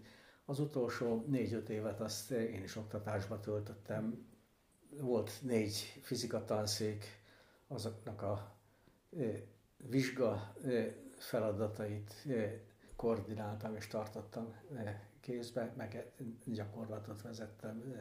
Az 0.50 0.60
utolsó 0.60 1.24
négy-öt 1.28 1.70
évet 1.70 2.00
azt 2.02 2.32
én 2.32 2.64
is 2.64 2.76
oktatásba 2.76 3.40
töltöttem. 3.40 4.28
Volt 5.02 5.32
négy 5.42 6.00
fizikatanszék, 6.02 7.06
azoknak 7.68 8.22
a 8.22 8.56
vizsga 9.78 10.56
feladatait 11.18 12.28
koordináltam 12.96 13.76
és 13.76 13.88
tartottam 13.88 14.56
kézbe, 15.20 15.74
meg 15.78 16.12
gyakorlatot 16.46 17.22
vezettem 17.22 17.96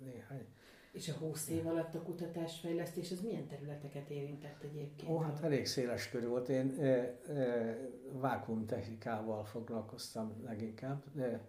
néhány 0.00 0.46
és 0.94 1.08
a 1.08 1.12
20 1.12 1.48
év 1.48 1.66
alatt 1.66 1.94
a 1.94 2.02
kutatásfejlesztés, 2.02 3.10
az 3.10 3.20
milyen 3.20 3.46
területeket 3.46 4.10
érintett 4.10 4.62
egyébként? 4.62 5.10
Ó, 5.10 5.18
hát 5.18 5.42
elég 5.42 5.66
széles 5.66 6.08
körül 6.08 6.28
volt. 6.28 6.48
Én 6.48 6.76
e, 6.80 6.84
e, 6.84 7.78
vákumtechnikával 8.12 9.44
foglalkoztam 9.44 10.42
leginkább. 10.44 11.02
E, 11.18 11.22
e, 11.22 11.40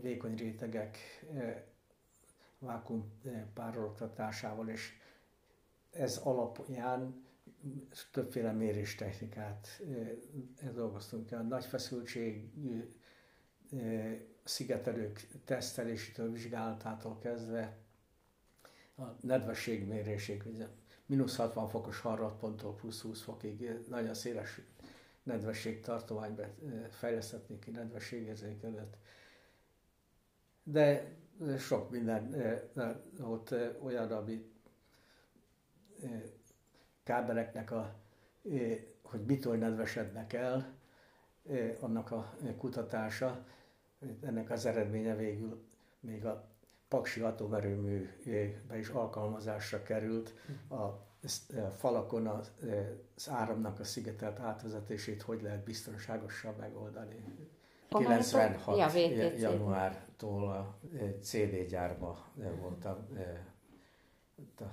vékony 0.00 0.34
rétegek 0.34 0.98
vákum 2.58 3.12
párologtatásával, 3.54 4.68
és 4.68 4.92
ez 5.90 6.16
alapján 6.16 7.24
többféle 8.12 8.52
méréstechnikát 8.52 9.82
dolgoztunk 10.74 11.30
el. 11.30 11.42
Nagy 11.42 11.64
feszültségű 11.64 12.94
szigetelők 14.44 15.26
tesztelésétől, 15.44 16.32
vizsgálatától 16.32 17.18
kezdve 17.18 17.76
a 18.96 19.02
nedvesség 19.20 19.86
mérésig, 19.86 20.42
mínusz 21.06 21.36
60 21.36 21.68
fokos 21.68 22.00
harradponttól 22.00 22.74
plusz 22.74 23.00
20 23.00 23.22
fokig 23.22 23.70
nagyon 23.88 24.14
széles 24.14 24.60
nedvesség 25.22 25.80
tartományba 25.80 26.42
fejlesztetnék 26.90 27.58
ki 27.58 27.70
nedvességérzékelőt. 27.70 28.96
De 30.68 31.14
sok 31.58 31.90
minden 31.90 32.34
ott 33.22 33.54
olyan, 33.82 34.12
ami 34.12 34.50
kábeleknek 37.02 37.70
a, 37.70 37.94
hogy 39.02 39.24
mitől 39.26 39.56
nedvesednek 39.56 40.32
el, 40.32 40.74
annak 41.80 42.10
a 42.10 42.34
kutatása, 42.58 43.44
ennek 44.22 44.50
az 44.50 44.66
eredménye 44.66 45.14
végül 45.16 45.64
még 46.00 46.24
a 46.24 46.48
Paksi 46.88 47.20
atomerőműbe 47.20 48.78
is 48.78 48.88
alkalmazásra 48.88 49.82
került 49.82 50.34
a 50.68 50.86
falakon 51.76 52.26
az 52.26 52.50
áramnak 53.28 53.80
a 53.80 53.84
szigetelt 53.84 54.38
átvezetését 54.38 55.22
hogy 55.22 55.42
lehet 55.42 55.64
biztonságosan 55.64 56.54
megoldani. 56.58 57.24
96 57.88 58.76
ja, 58.76 59.00
januártól 59.36 60.50
a 60.50 60.78
CD 61.20 61.66
gyárba 61.68 62.32
voltam, 62.60 63.08
a 64.58 64.64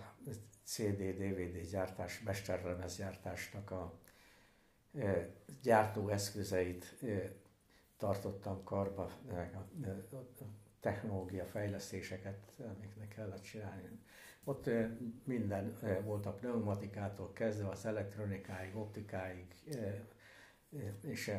CD-DVD 0.63 1.69
gyártás, 1.69 2.21
mesterlemez 2.21 2.97
gyártásnak 2.97 3.71
a 3.71 3.99
gyártóeszközeit 5.61 6.97
tartottam 7.97 8.63
karba, 8.63 9.03
a 9.03 9.65
technológia 10.79 11.45
fejlesztéseket, 11.45 12.39
amiknek 12.57 13.07
kellett 13.07 13.41
csinálni. 13.41 13.99
Ott 14.43 14.69
minden 15.23 15.77
volt 16.03 16.25
a 16.25 16.33
pneumatikától 16.33 17.31
kezdve 17.33 17.69
az 17.69 17.85
elektronikáig, 17.85 18.75
optikáig, 18.75 19.45
és 21.01 21.31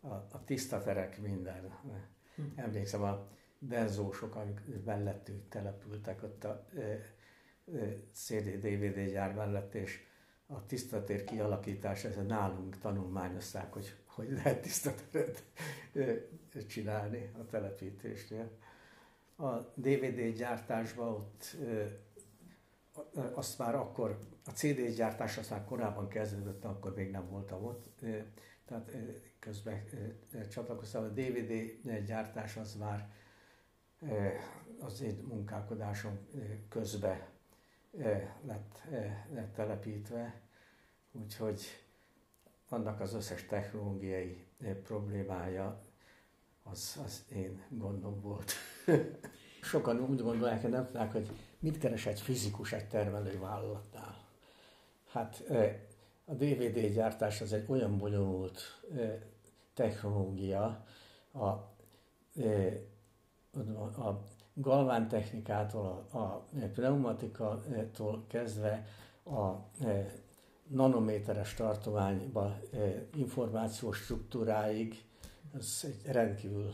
a, 0.00 0.14
a 0.14 0.44
tiszta 0.44 0.82
terek 0.82 1.20
minden. 1.20 1.78
Emlékszem 2.54 3.02
a 3.02 3.28
benzósok, 3.58 4.34
amik 4.34 4.60
mellettünk 4.84 5.48
települtek 5.48 6.22
ott 6.22 6.44
a 6.44 6.68
CD-DVD 8.12 9.10
gyár 9.10 9.34
mellett, 9.34 9.74
és 9.74 10.04
a 10.46 10.66
tisztatér 10.66 11.24
kialakítás, 11.24 12.04
ez 12.04 12.16
nálunk 12.26 12.78
tanulmányozták, 12.78 13.72
hogy 13.72 14.00
hogy 14.14 14.30
lehet 14.30 14.62
tisztateret 14.62 15.44
csinálni 16.68 17.30
a 17.38 17.46
telepítésnél. 17.46 18.50
A 19.36 19.50
DVD 19.74 20.36
gyártásban 20.36 21.08
ott 21.08 21.56
azt 23.34 23.58
már 23.58 23.74
akkor, 23.74 24.18
a 24.44 24.50
CD 24.50 24.94
gyártás 24.94 25.38
azt 25.38 25.50
már 25.50 25.64
korábban 25.64 26.08
kezdődött, 26.08 26.64
akkor 26.64 26.94
még 26.94 27.10
nem 27.10 27.28
voltam 27.28 27.64
ott, 27.64 28.04
tehát 28.70 28.92
közben 29.38 29.84
csatlakoztam. 30.50 31.04
A 31.04 31.08
DVD 31.08 31.52
gyártás 32.04 32.56
az 32.56 32.74
már 32.74 33.12
az 34.80 35.00
én 35.00 35.24
munkálkodásom 35.28 36.18
közben 36.68 37.20
lett, 38.46 38.82
lett 39.32 39.54
telepítve, 39.54 40.40
úgyhogy 41.12 41.60
annak 42.68 43.00
az 43.00 43.14
összes 43.14 43.46
technológiai 43.46 44.44
problémája 44.82 45.82
az, 46.62 47.00
az 47.04 47.24
én 47.32 47.62
gondom 47.68 48.20
volt. 48.20 48.52
Sokan 49.62 50.00
úgy 50.00 50.22
gondolják, 50.22 50.60
hogy 50.60 50.70
nem 50.70 50.84
tudják, 50.84 51.12
hogy 51.12 51.30
mit 51.58 51.78
keres 51.78 52.06
egy 52.06 52.20
fizikus 52.20 52.72
egy 52.72 52.88
termelővállalatnál. 52.88 54.28
Hát 55.10 55.42
a 56.30 56.34
DVD 56.34 56.92
gyártás 56.92 57.40
az 57.40 57.52
egy 57.52 57.64
olyan 57.68 57.98
bonyolult 57.98 58.60
technológia, 59.74 60.84
a, 61.32 61.46
a 64.00 64.22
galván 64.54 65.08
technikától, 65.08 66.06
a, 66.12 66.18
pneumatikától 66.72 68.24
kezdve 68.26 68.86
a 69.24 69.50
nanométeres 70.68 71.54
tartományba 71.54 72.58
információs 73.14 73.98
struktúráig, 73.98 75.04
ez 75.54 75.80
egy 75.82 76.12
rendkívül 76.12 76.70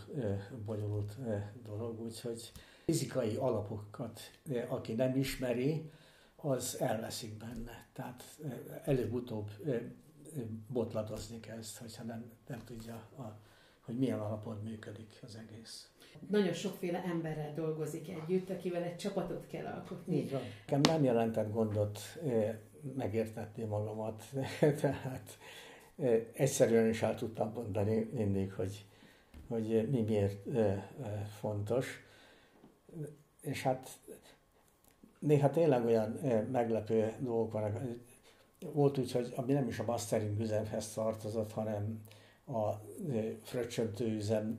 bonyolult 0.64 1.16
dolog, 1.62 2.00
úgyhogy 2.00 2.52
fizikai 2.84 3.36
alapokat, 3.36 4.20
aki 4.68 4.92
nem 4.92 5.16
ismeri, 5.16 5.90
az 6.46 6.80
elveszik 6.80 7.36
benne. 7.36 7.86
Tehát 7.92 8.24
előbb-utóbb 8.84 9.50
botladozni 10.68 11.40
kezd, 11.40 11.76
hogyha 11.76 12.02
nem, 12.02 12.32
nem 12.46 12.64
tudja, 12.64 12.94
a, 12.94 13.38
hogy 13.80 13.98
milyen 13.98 14.18
alapon 14.18 14.60
működik 14.64 15.18
az 15.22 15.38
egész. 15.48 15.90
Nagyon 16.30 16.52
sokféle 16.52 17.02
emberrel 17.02 17.54
dolgozik 17.54 18.08
együtt, 18.08 18.50
akivel 18.50 18.82
egy 18.82 18.96
csapatot 18.96 19.46
kell 19.46 19.66
alkotni. 19.66 20.16
Így 20.16 20.30
van. 20.30 20.40
Nekem 20.66 20.80
nem 20.80 21.04
jelentett 21.04 21.52
gondot 21.52 22.00
megértetni 22.96 23.64
magamat, 23.64 24.22
tehát 24.80 25.38
egyszerűen 26.32 26.88
is 26.88 27.02
el 27.02 27.14
tudtam 27.14 27.52
mondani 27.52 28.10
mindig, 28.12 28.52
hogy, 28.52 28.86
hogy 29.48 29.88
mi 29.90 30.00
miért 30.00 30.48
fontos. 31.38 32.04
És 33.40 33.62
hát 33.62 33.90
néha 35.26 35.50
tényleg 35.50 35.84
olyan 35.84 36.18
meglepő 36.52 37.12
dolgok 37.18 37.52
vannak. 37.52 37.80
Volt 38.72 38.98
úgy, 38.98 39.12
hogy 39.12 39.32
ami 39.36 39.52
nem 39.52 39.68
is 39.68 39.78
a 39.78 39.84
mastering 39.84 40.40
üzemhez 40.40 40.92
tartozott, 40.92 41.52
hanem 41.52 42.02
a 42.46 42.70
fröccsöntő 43.42 44.14
üzem 44.14 44.58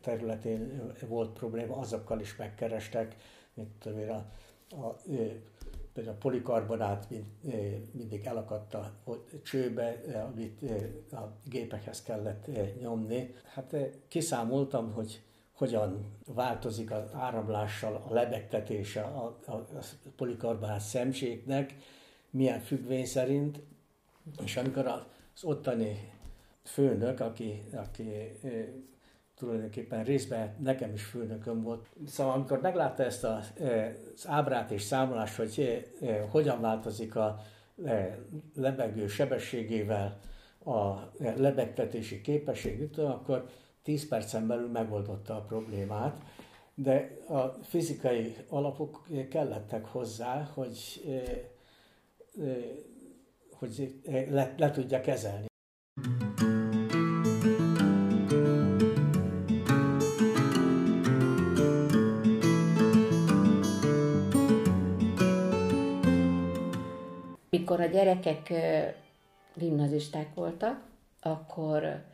területén 0.00 0.92
volt 1.08 1.30
probléma, 1.30 1.76
azokkal 1.76 2.20
is 2.20 2.36
megkerestek, 2.36 3.16
mint 3.54 3.68
tudom 3.78 4.08
a, 4.08 4.24
a 4.74 4.96
például 5.92 6.16
a 6.16 6.18
polikarbonát 6.18 7.10
mind, 7.10 7.24
mindig 7.92 8.24
elakadt 8.24 8.74
a 8.74 8.92
csőbe, 9.42 10.00
amit 10.30 10.62
a 11.12 11.32
gépekhez 11.44 12.02
kellett 12.02 12.46
nyomni. 12.80 13.34
Hát 13.54 13.76
kiszámoltam, 14.08 14.92
hogy 14.92 15.22
hogyan 15.60 16.16
változik 16.26 16.90
az 16.90 17.14
áramlással 17.14 18.04
a 18.08 18.12
lebegtetése 18.12 19.00
a, 19.00 19.38
a, 19.46 19.52
a 19.52 19.82
polikarbonát 20.16 20.80
szemcséknek, 20.80 21.74
milyen 22.30 22.60
függvény 22.60 23.06
szerint, 23.06 23.60
és 24.44 24.56
amikor 24.56 24.86
az 24.86 25.44
ottani 25.44 26.12
főnök, 26.62 27.20
aki, 27.20 27.62
aki 27.74 28.38
tulajdonképpen 29.34 30.04
részben 30.04 30.56
nekem 30.58 30.92
is 30.92 31.04
főnököm 31.04 31.62
volt. 31.62 31.86
Szóval 32.06 32.32
amikor 32.32 32.60
meglátta 32.60 33.02
ezt 33.02 33.24
a, 33.24 33.40
az 34.14 34.26
ábrát 34.26 34.70
és 34.70 34.82
számolást, 34.82 35.36
hogy 35.36 35.86
hogyan 36.30 36.60
változik 36.60 37.16
a 37.16 37.40
lebegő 38.54 39.06
sebességével 39.06 40.20
a 40.64 40.94
lebegtetési 41.36 42.20
képesség, 42.20 42.98
akkor 42.98 43.48
10 43.82 44.08
percen 44.08 44.46
belül 44.46 44.68
megoldotta 44.68 45.36
a 45.36 45.40
problémát, 45.40 46.22
de 46.74 47.16
a 47.28 47.40
fizikai 47.62 48.36
alapok 48.48 49.06
kellettek 49.30 49.84
hozzá, 49.84 50.50
hogy, 50.54 51.04
hogy 53.50 54.00
le, 54.30 54.54
le 54.56 54.70
tudja 54.70 55.00
kezelni. 55.00 55.48
Mikor 67.50 67.80
a 67.80 67.86
gyerekek 67.86 68.52
gimnazisták 69.54 70.34
voltak, 70.34 70.88
akkor 71.20 72.09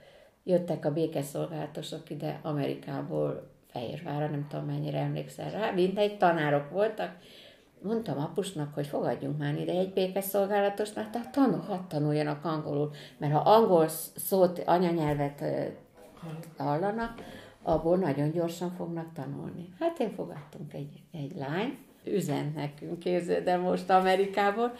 jöttek 0.46 0.84
a 0.84 0.92
békeszolgálatosok 0.92 2.10
ide 2.10 2.40
Amerikából, 2.42 3.50
Fehérvára, 3.66 4.28
nem 4.28 4.46
tudom 4.48 4.64
mennyire 4.64 4.98
emlékszel 4.98 5.50
rá, 5.50 5.70
mindegy, 5.70 6.18
tanárok 6.18 6.70
voltak. 6.70 7.16
Mondtam 7.82 8.18
apusnak, 8.18 8.74
hogy 8.74 8.86
fogadjunk 8.86 9.38
már 9.38 9.58
ide 9.58 9.72
egy 9.72 9.92
békeszolgálatos, 9.92 10.92
mert 10.92 11.10
tehát 11.10 11.30
tanul, 11.30 11.60
hadd 11.60 11.88
tanuljanak 11.88 12.44
angolul, 12.44 12.90
mert 13.18 13.32
ha 13.32 13.38
angol 13.38 13.88
szót, 14.14 14.62
anyanyelvet 14.66 15.44
hallanak, 16.56 17.14
abból 17.62 17.96
nagyon 17.96 18.30
gyorsan 18.30 18.70
fognak 18.70 19.12
tanulni. 19.12 19.68
Hát 19.80 19.98
én 19.98 20.10
fogadtunk 20.10 20.72
egy, 20.72 21.02
egy 21.12 21.36
lány, 21.36 21.78
üzent 22.06 22.54
nekünk, 22.54 23.02
de 23.44 23.56
most 23.56 23.90
Amerikából, 23.90 24.72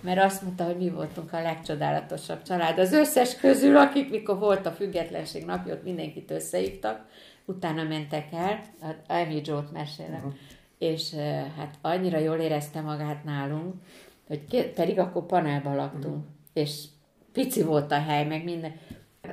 mert 0.00 0.22
azt 0.22 0.42
mondta, 0.42 0.64
hogy 0.64 0.76
mi 0.76 0.90
voltunk 0.90 1.32
a 1.32 1.42
legcsodálatosabb 1.42 2.42
család. 2.42 2.78
Az 2.78 2.92
összes 2.92 3.36
közül, 3.36 3.76
akik 3.76 4.10
mikor 4.10 4.38
volt 4.38 4.66
a 4.66 4.72
függetlenség 4.72 5.44
napja, 5.44 5.74
ott 5.74 5.84
mindenkit 5.84 6.30
összehívtak, 6.30 7.06
utána 7.44 7.82
mentek 7.82 8.26
el, 8.32 8.60
Amy 9.08 9.40
Joe-t 9.44 9.72
mesélem, 9.72 10.14
uh-huh. 10.14 10.32
és 10.78 11.14
hát 11.56 11.74
annyira 11.80 12.18
jól 12.18 12.36
érezte 12.36 12.80
magát 12.80 13.24
nálunk, 13.24 13.74
hogy 14.26 14.44
két, 14.44 14.66
pedig 14.66 14.98
akkor 14.98 15.26
panelban 15.26 15.76
laktunk, 15.76 16.04
uh-huh. 16.04 16.24
és 16.52 16.84
pici 17.32 17.62
volt 17.62 17.92
a 17.92 18.00
hely, 18.00 18.26
meg 18.26 18.44
minden. 18.44 18.72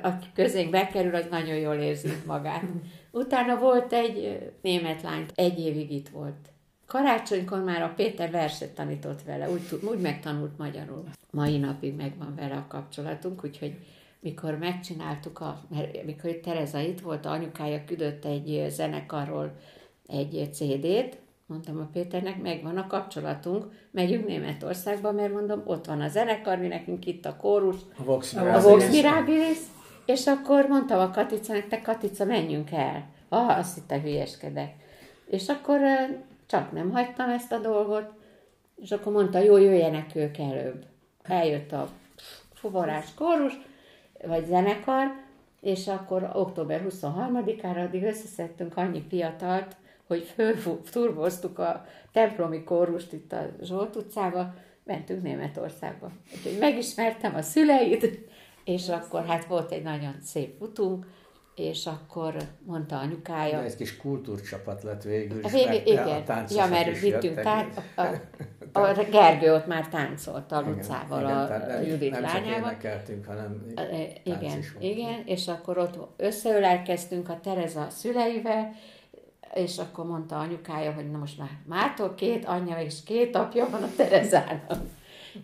Aki 0.02 0.26
közénk 0.34 0.70
bekerül, 0.70 1.14
az 1.14 1.26
nagyon 1.30 1.56
jól 1.56 1.74
érzi 1.74 2.08
magát. 2.26 2.62
Utána 3.10 3.58
volt 3.58 3.92
egy 3.92 4.40
német 4.62 5.02
lány, 5.02 5.26
egy 5.34 5.60
évig 5.60 5.90
itt 5.90 6.08
volt 6.08 6.51
Karácsonykor 6.92 7.62
már 7.62 7.82
a 7.82 7.92
Péter 7.96 8.30
verset 8.30 8.74
tanított 8.74 9.22
vele, 9.22 9.50
úgy, 9.50 9.80
úgy 9.90 10.00
megtanult 10.00 10.58
magyarul. 10.58 11.04
Mai 11.30 11.58
napig 11.58 11.94
megvan 11.94 12.34
vele 12.36 12.54
a 12.54 12.66
kapcsolatunk, 12.68 13.44
úgyhogy 13.44 13.76
mikor 14.20 14.58
megcsináltuk, 14.58 15.40
a, 15.40 15.60
mert 15.68 16.04
mikor 16.04 16.30
Tereza 16.30 16.78
itt 16.78 17.00
volt, 17.00 17.26
a 17.26 17.30
anyukája 17.30 17.84
küldött 17.84 18.24
egy 18.24 18.66
zenekarról 18.68 19.52
egy 20.06 20.48
CD-t, 20.52 21.18
mondtam 21.46 21.78
a 21.78 21.88
Péternek, 21.92 22.42
megvan 22.42 22.76
a 22.76 22.86
kapcsolatunk, 22.86 23.66
megyünk 23.90 24.26
Németországba, 24.26 25.12
mert 25.12 25.32
mondom, 25.32 25.62
ott 25.64 25.86
van 25.86 26.00
a 26.00 26.08
zenekar, 26.08 26.58
mi 26.58 26.66
nekünk 26.66 27.06
itt 27.06 27.26
a 27.26 27.36
kórus, 27.36 27.76
a 27.96 28.60
Vox, 28.60 28.90
Mirabilis, 28.90 29.58
és 30.04 30.26
akkor 30.26 30.66
mondtam 30.66 31.00
a 31.00 31.10
Katicának, 31.10 31.68
te 31.68 31.80
Katica, 31.80 32.24
menjünk 32.24 32.70
el. 32.70 33.10
Ah, 33.28 33.58
azt 33.58 33.74
hitte, 33.74 34.00
hülyeskedek. 34.00 34.74
És 35.26 35.48
akkor 35.48 35.80
csak 36.52 36.72
nem 36.72 36.90
hagytam 36.90 37.30
ezt 37.30 37.52
a 37.52 37.58
dolgot, 37.58 38.10
és 38.76 38.90
akkor 38.90 39.12
mondta, 39.12 39.38
jó, 39.38 39.56
jöjjenek 39.56 40.14
ők 40.14 40.38
előbb. 40.38 40.84
Eljött 41.22 41.72
a 41.72 41.88
fuvarás 42.54 43.14
kórus, 43.14 43.52
vagy 44.26 44.46
zenekar, 44.46 45.06
és 45.60 45.88
akkor 45.88 46.30
október 46.32 46.86
23-ára 46.88 47.86
addig 47.86 48.02
összeszedtünk 48.02 48.76
annyi 48.76 49.04
fiatalt, 49.08 49.76
hogy 50.06 50.32
fölturboztuk 50.84 51.58
a 51.58 51.84
templomi 52.12 52.64
kórust 52.64 53.12
itt 53.12 53.32
a 53.32 53.48
Zsolt 53.62 53.96
utcába, 53.96 54.54
mentünk 54.84 55.22
Németországba. 55.22 56.10
Úgyhogy 56.36 56.58
megismertem 56.58 57.34
a 57.34 57.42
szüleit, 57.42 58.18
és 58.64 58.88
akkor 58.88 59.26
hát 59.26 59.44
volt 59.44 59.72
egy 59.72 59.82
nagyon 59.82 60.16
szép 60.22 60.60
utunk, 60.60 61.06
és 61.54 61.86
akkor 61.86 62.34
mondta 62.66 62.98
anyukája... 62.98 63.58
De 63.58 63.64
ez 63.64 63.76
kis 63.76 63.96
kultúrcsapat 63.96 64.82
lett 64.82 65.02
végül 65.02 65.44
is, 65.44 65.52
végül, 65.52 65.70
mert 65.70 65.86
igen. 65.86 66.22
a 66.26 66.44
Ja, 66.48 66.66
mert 66.66 67.00
vittünk 67.00 67.40
tánc, 67.40 67.76
a, 67.94 68.02
a, 68.72 68.80
a 68.80 69.04
Gergő 69.10 69.54
ott 69.54 69.66
már 69.66 69.88
táncolt 69.88 70.52
a 70.52 70.60
Lucával, 70.60 71.22
igen, 71.22 71.36
a, 71.36 71.76
a 71.76 71.80
Judit 71.80 72.10
nem 72.10 72.22
lányával. 72.22 72.76
Nem 72.80 73.22
hanem 73.26 73.66
Igen, 74.24 74.64
igen, 74.78 75.22
és 75.24 75.48
akkor 75.48 75.78
ott 75.78 75.98
összeölelkeztünk 76.16 77.28
a 77.28 77.40
Tereza 77.42 77.86
szüleivel, 77.90 78.72
és 79.54 79.78
akkor 79.78 80.06
mondta 80.06 80.38
anyukája, 80.38 80.92
hogy 80.92 81.10
na 81.10 81.18
most 81.18 81.38
már 81.38 81.50
mától 81.66 82.14
két 82.14 82.44
anyja 82.44 82.80
és 82.80 82.94
két 83.04 83.36
apja 83.36 83.68
van 83.70 83.82
a 83.82 83.90
Terezának. 83.96 84.80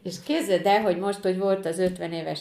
És 0.02 0.22
képzeld 0.22 0.66
el, 0.66 0.82
hogy 0.82 0.98
most, 0.98 1.22
hogy 1.22 1.38
volt 1.38 1.66
az 1.66 1.78
50 1.78 2.12
éves, 2.12 2.40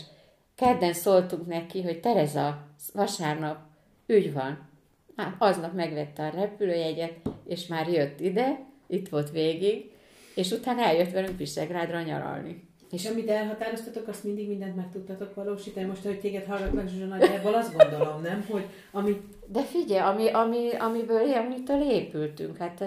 kedden 0.56 0.94
szóltunk 0.94 1.48
neki, 1.48 1.84
hogy 1.84 2.00
Tereza, 2.00 2.67
vasárnap 2.94 3.58
ügy 4.06 4.34
van. 4.34 4.70
Már 5.16 5.36
aznap 5.38 5.74
megvette 5.74 6.24
a 6.24 6.30
repülőjegyet, 6.30 7.14
és 7.48 7.68
már 7.68 7.90
jött 7.90 8.20
ide, 8.20 8.60
itt 8.88 9.10
volt 9.10 9.32
végig, 9.32 9.92
és 10.36 10.52
utána 10.52 10.82
eljött 10.82 11.12
velünk 11.12 11.38
Visegrádra 11.38 12.02
nyaralni. 12.02 12.68
És 12.92 13.06
amit 13.06 13.30
elhatároztatok, 13.30 14.08
azt 14.08 14.24
mindig 14.24 14.48
mindent 14.48 14.76
meg 14.76 14.92
tudtatok 14.92 15.36
valósítani. 15.36 15.86
Most, 15.86 16.04
hogy 16.04 16.20
téged 16.20 16.46
hallgatnak, 16.46 16.88
Zsuzsa 16.88 17.06
nagyjából 17.06 17.54
azt 17.54 17.76
gondolom, 17.76 18.22
nem? 18.22 18.46
Hogy 18.50 18.66
ami... 18.92 19.22
De 19.48 19.62
figyelj, 19.62 20.02
ami, 20.02 20.30
ami, 20.30 20.70
amiből 20.80 21.34
amitől 21.34 21.82
épültünk, 21.92 22.58
hát 22.58 22.84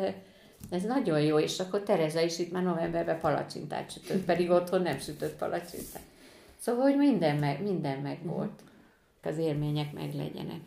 ez 0.71 0.83
nagyon 0.83 1.21
jó, 1.21 1.39
és 1.39 1.59
akkor 1.59 1.83
Tereza 1.83 2.21
is 2.21 2.39
itt 2.39 2.53
már 2.53 2.63
novemberben 2.63 3.21
palacsintát 3.21 3.91
sütött, 3.91 4.25
pedig 4.25 4.51
otthon 4.51 4.83
nem 4.83 4.99
sütött 4.99 5.37
palacsintát. 5.39 6.03
Szóval, 6.59 6.83
hogy 6.83 6.97
minden 6.97 7.37
meg, 7.37 7.63
minden 7.63 7.99
meg 7.99 8.19
volt. 8.23 8.61
Az 9.23 9.39
élmények 9.39 9.93
meg 9.93 10.15
legyenek. 10.15 10.61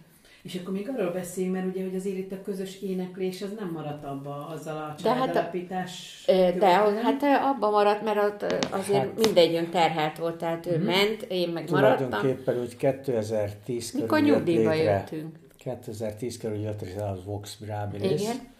És 0.43 0.55
akkor 0.55 0.73
még 0.73 0.89
arról 0.89 1.11
beszéljünk, 1.11 1.55
mert 1.55 1.67
ugye, 1.67 1.83
hogy 1.83 1.95
azért 1.95 2.17
itt 2.17 2.31
a 2.31 2.41
közös 2.41 2.81
éneklés 2.81 3.41
az 3.41 3.49
nem 3.59 3.71
maradt 3.71 4.03
abba 4.03 4.47
azzal 4.47 4.77
a 4.77 4.95
családalapítás. 5.03 6.23
De, 6.25 6.67
hát, 6.67 6.89
de 6.89 7.01
hát 7.01 7.23
abba 7.23 7.69
maradt, 7.69 8.03
mert 8.03 8.17
ott 8.17 8.41
azért 8.69 8.99
hát, 8.99 9.25
mindegyünk 9.25 9.69
terhelt 9.69 10.17
volt, 10.17 10.37
tehát 10.37 10.65
ő 10.65 10.69
uh-huh. 10.69 10.85
ment, 10.85 11.25
én 11.29 11.49
meg 11.49 11.69
maradtam. 11.69 12.09
Tulajdonképpen 12.09 12.59
úgy 12.59 12.77
2010 12.77 13.91
körül 13.91 14.05
Mikor 14.05 14.21
nyugdíjba 14.21 14.73
jöttünk. 14.73 15.35
2010 15.57 16.37
körül 16.37 16.57
jött 16.57 16.81
létre 16.81 17.09
az 17.09 17.23
Vox 17.25 17.55
Brabilis. 17.55 18.21
Igen. 18.21 18.51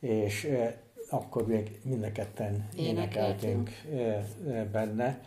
És 0.00 0.44
eh, 0.44 0.72
akkor 1.10 1.46
még 1.46 1.70
mind 1.82 2.04
a 2.04 2.12
ketten 2.12 2.68
énekeltünk 2.76 3.70
eh, 3.94 4.24
benne, 4.72 5.18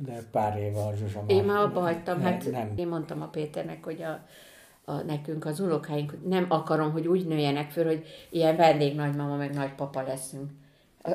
de 0.00 0.22
pár 0.30 0.58
éve 0.58 0.80
a 0.80 0.94
Zsuzsa. 0.96 1.24
Én 1.26 1.44
már 1.44 1.56
abba 1.56 1.80
hagytam, 1.80 2.20
hát 2.20 2.50
nem. 2.50 2.72
én 2.76 2.88
mondtam 2.88 3.22
a 3.22 3.26
Péternek, 3.26 3.84
hogy 3.84 4.02
a 4.02 4.20
a, 4.88 5.02
nekünk 5.06 5.44
az 5.44 5.60
unokáink, 5.60 6.28
nem 6.28 6.46
akarom, 6.48 6.92
hogy 6.92 7.06
úgy 7.06 7.26
nőjenek 7.26 7.70
föl, 7.70 7.84
hogy 7.84 8.06
ilyen 8.30 8.56
vendég 8.56 8.94
nagymama 8.94 9.36
meg 9.36 9.54
nagypapa 9.54 10.02
leszünk. 10.02 10.50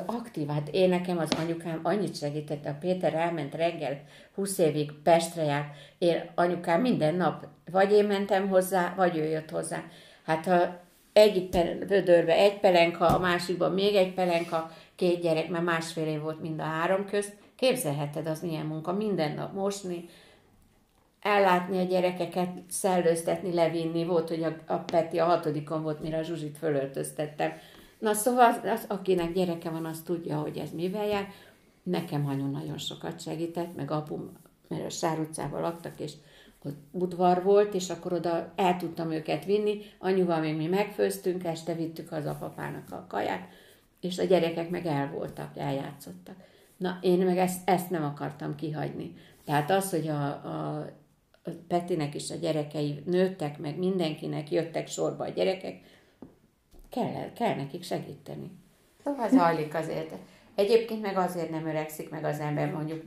Aktív, 0.06 0.48
hát 0.48 0.68
én 0.72 0.88
nekem 0.88 1.18
az 1.18 1.30
anyukám 1.38 1.80
annyit 1.82 2.16
segített, 2.16 2.66
a 2.66 2.76
Péter 2.80 3.14
elment 3.14 3.54
reggel, 3.54 4.00
20 4.34 4.58
évig 4.58 4.92
Pestre 5.02 5.42
járt, 5.42 5.74
én 5.98 6.30
anyukám 6.34 6.80
minden 6.80 7.14
nap, 7.14 7.46
vagy 7.70 7.92
én 7.92 8.04
mentem 8.04 8.48
hozzá, 8.48 8.94
vagy 8.96 9.16
ő 9.16 9.24
jött 9.24 9.50
hozzá. 9.50 9.82
Hát 10.24 10.44
ha 10.44 10.80
egyik 11.12 11.52
vödörbe 11.88 12.32
egy 12.32 12.60
pelenka, 12.60 13.06
a 13.06 13.18
másikban 13.18 13.72
még 13.72 13.94
egy 13.94 14.14
pelenka, 14.14 14.70
két 14.94 15.20
gyerek, 15.20 15.48
mert 15.48 15.64
másfél 15.64 16.06
év 16.06 16.20
volt 16.20 16.40
mind 16.40 16.60
a 16.60 16.62
három 16.62 17.06
közt, 17.06 17.36
képzelheted, 17.56 18.26
az 18.26 18.40
milyen 18.40 18.66
munka, 18.66 18.92
minden 18.92 19.34
nap 19.34 19.52
mosni, 19.52 20.08
ellátni 21.24 21.78
a 21.78 21.82
gyerekeket, 21.82 22.50
szellőztetni, 22.68 23.54
levinni. 23.54 24.04
Volt, 24.04 24.28
hogy 24.28 24.42
a, 24.42 24.56
a 24.66 24.76
Peti 24.76 25.18
a 25.18 25.24
hatodikon 25.24 25.82
volt, 25.82 26.00
mire 26.00 26.18
a 26.18 26.22
Zsuzsit 26.22 26.58
fölöltöztettem. 26.58 27.52
Na 27.98 28.12
szóval, 28.12 28.50
az, 28.50 28.60
az, 28.64 28.84
akinek 28.88 29.32
gyereke 29.32 29.70
van, 29.70 29.84
az 29.84 30.02
tudja, 30.04 30.36
hogy 30.36 30.56
ez 30.56 30.70
mivel 30.70 31.06
jár. 31.06 31.28
Nekem 31.82 32.26
anyu 32.26 32.50
nagyon 32.50 32.78
sokat 32.78 33.20
segített, 33.20 33.76
meg 33.76 33.90
apum, 33.90 34.32
mert 34.68 34.84
a 34.84 34.90
Sár 34.90 35.18
utcában 35.18 35.60
laktak, 35.60 36.00
és 36.00 36.12
ott 36.64 36.76
udvar 36.90 37.42
volt, 37.42 37.74
és 37.74 37.90
akkor 37.90 38.12
oda 38.12 38.52
el 38.56 38.76
tudtam 38.76 39.10
őket 39.10 39.44
vinni. 39.44 39.80
Anyuval 39.98 40.40
még 40.40 40.56
mi 40.56 40.66
megfőztünk, 40.66 41.44
este 41.44 41.74
vittük 41.74 42.12
az 42.12 42.26
apapának 42.26 42.92
a 42.92 43.06
kaját, 43.08 43.48
és 44.00 44.18
a 44.18 44.24
gyerekek 44.24 44.70
meg 44.70 44.86
el 44.86 45.10
voltak, 45.10 45.56
eljátszottak. 45.56 46.36
Na, 46.76 46.98
én 47.00 47.18
meg 47.18 47.38
ezt, 47.38 47.68
ezt 47.68 47.90
nem 47.90 48.04
akartam 48.04 48.54
kihagyni. 48.54 49.14
Tehát 49.44 49.70
az, 49.70 49.90
hogy 49.90 50.08
a, 50.08 50.26
a 50.26 50.86
Petinek 51.68 52.14
is 52.14 52.30
a 52.30 52.36
gyerekei 52.36 53.02
nőttek, 53.06 53.58
meg 53.58 53.78
mindenkinek 53.78 54.50
jöttek 54.50 54.88
sorba 54.88 55.24
a 55.24 55.28
gyerekek, 55.28 55.80
kell, 56.90 57.32
kell 57.32 57.54
nekik 57.54 57.82
segíteni. 57.82 58.50
Szóval 59.04 59.28
zajlik 59.28 59.74
azért. 59.74 60.14
Egyébként 60.54 61.02
meg 61.02 61.16
azért 61.16 61.50
nem 61.50 61.66
öregszik 61.66 62.10
meg 62.10 62.24
az 62.24 62.38
ember, 62.38 62.72
mondjuk 62.72 63.02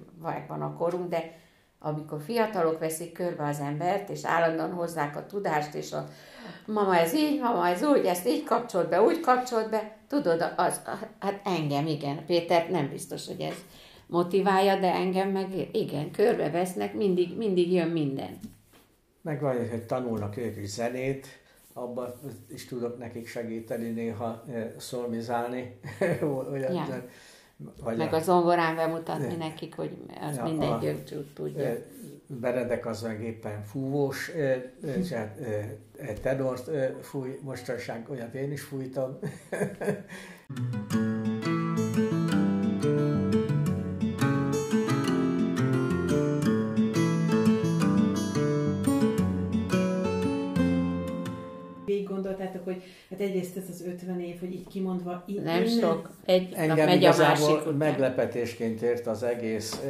van 0.47 0.61
a 0.61 0.73
korunk, 0.73 1.09
de 1.09 1.37
amikor 1.79 2.21
fiatalok 2.21 2.79
veszik 2.79 3.11
körbe 3.11 3.47
az 3.47 3.59
embert, 3.59 4.09
és 4.09 4.25
állandóan 4.25 4.73
hozzák 4.73 5.15
a 5.15 5.25
tudást, 5.25 5.73
és 5.73 5.91
a 5.91 6.07
mama 6.65 6.97
ez 6.97 7.13
így, 7.13 7.39
mama 7.39 7.67
ez 7.67 7.83
úgy, 7.83 8.05
ezt 8.05 8.27
így 8.27 8.43
kapcsolt 8.43 8.89
be, 8.89 9.01
úgy 9.01 9.19
kapcsolt 9.19 9.69
be, 9.69 9.97
tudod, 10.07 10.53
az, 10.55 10.81
hát 11.19 11.41
engem 11.43 11.87
igen, 11.87 12.25
Péter 12.25 12.69
nem 12.69 12.89
biztos, 12.89 13.27
hogy 13.27 13.39
ez 13.39 13.55
motiválja, 14.07 14.79
de 14.79 14.93
engem 14.93 15.29
meg 15.29 15.69
igen, 15.71 16.11
körbevesznek, 16.11 16.93
mindig, 16.93 17.37
mindig 17.37 17.71
jön 17.71 17.89
minden. 17.89 18.39
Meg 19.21 19.41
van, 19.41 19.69
hogy 19.69 19.85
tanulnak 19.85 20.37
ők 20.37 20.57
is 20.57 20.69
zenét, 20.69 21.27
abban 21.73 22.13
is 22.49 22.65
tudok 22.65 22.97
nekik 22.97 23.27
segíteni 23.27 23.89
néha 23.89 24.43
eh, 24.49 24.71
szolmizálni. 24.77 25.79
Olyan, 26.51 26.73
ja. 26.89 27.03
Vagy 27.83 27.97
meg 27.97 28.13
a, 28.13 28.19
zongorán 28.19 28.75
bemutatni 28.75 29.35
ne, 29.35 29.47
nekik, 29.47 29.75
hogy 29.75 29.97
az 30.29 30.35
ja, 30.35 30.43
mindenki 30.43 30.87
tudja. 31.33 31.63
Eh, 31.63 31.77
Beredek 32.29 32.85
az 32.85 33.01
meg 33.01 33.23
éppen 33.23 33.63
fúvós, 33.63 34.31
és 34.81 35.11
hát, 35.11 35.39
tenort 36.21 36.69
fúj, 37.01 37.39
mostanság 37.41 38.09
olyat 38.09 38.33
én 38.33 38.51
is 38.51 38.61
fújtam. 38.61 39.17
hogy 52.67 52.83
hát 53.09 53.19
egyrészt 53.19 53.57
ez 53.57 53.63
az 53.69 53.81
50 53.81 54.19
év, 54.19 54.39
hogy 54.39 54.53
így 54.53 54.67
kimondva... 54.67 55.23
Így 55.27 55.41
nem 55.41 55.63
innen... 55.63 55.79
sok, 55.79 56.09
egy 56.25 56.53
Engem 56.53 56.85
megy 56.85 57.05
a 57.05 57.17
másik 57.17 57.77
meglepetésként 57.77 58.81
ért 58.81 59.07
az 59.07 59.23
egész 59.23 59.81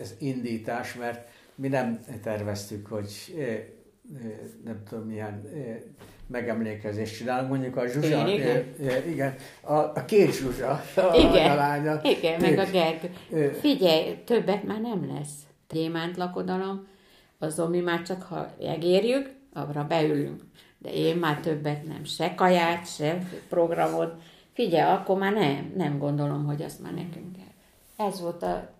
ez 0.00 0.14
indítás, 0.18 0.94
mert 0.94 1.28
mi 1.54 1.68
nem 1.68 2.00
terveztük, 2.22 2.86
hogy 2.86 3.34
nem 4.64 4.82
tudom 4.88 5.04
milyen 5.04 5.42
megemlékezést 6.26 7.16
csinálunk, 7.16 7.48
mondjuk 7.48 7.76
a 7.76 7.86
Zsuzsa, 7.86 8.28
Én, 8.28 8.34
igen, 8.34 8.64
igen. 9.08 9.34
A, 9.60 9.72
a 9.72 10.04
két 10.06 10.34
Zsuzsa, 10.34 10.70
a, 10.96 11.16
igen, 11.16 11.50
a 11.50 11.54
lánya. 11.54 12.00
Igen, 12.02 12.40
meg 12.40 12.58
a 12.58 12.64
Gergő. 12.70 13.52
Figyelj, 13.52 14.22
többet 14.24 14.64
már 14.64 14.80
nem 14.80 15.12
lesz. 15.14 15.34
Gyémánt 15.68 16.16
lakodalom, 16.16 16.86
azon 17.38 17.70
mi 17.70 17.80
már 17.80 18.02
csak 18.02 18.22
ha 18.22 18.54
megérjük, 18.58 19.30
arra 19.52 19.84
beülünk 19.84 20.42
de 20.78 20.92
én 20.92 21.16
már 21.16 21.40
többet 21.40 21.84
nem, 21.84 22.04
se 22.04 22.34
kaját, 22.34 22.94
se 22.94 23.18
programot. 23.48 24.20
Figyelj, 24.52 24.92
akkor 24.92 25.18
már 25.18 25.32
nem, 25.32 25.72
nem 25.76 25.98
gondolom, 25.98 26.44
hogy 26.44 26.62
azt 26.62 26.80
már 26.80 26.94
nekünk 26.94 27.36
kell. 27.36 28.06
Ez 28.06 28.20
volt 28.20 28.42
a 28.42 28.70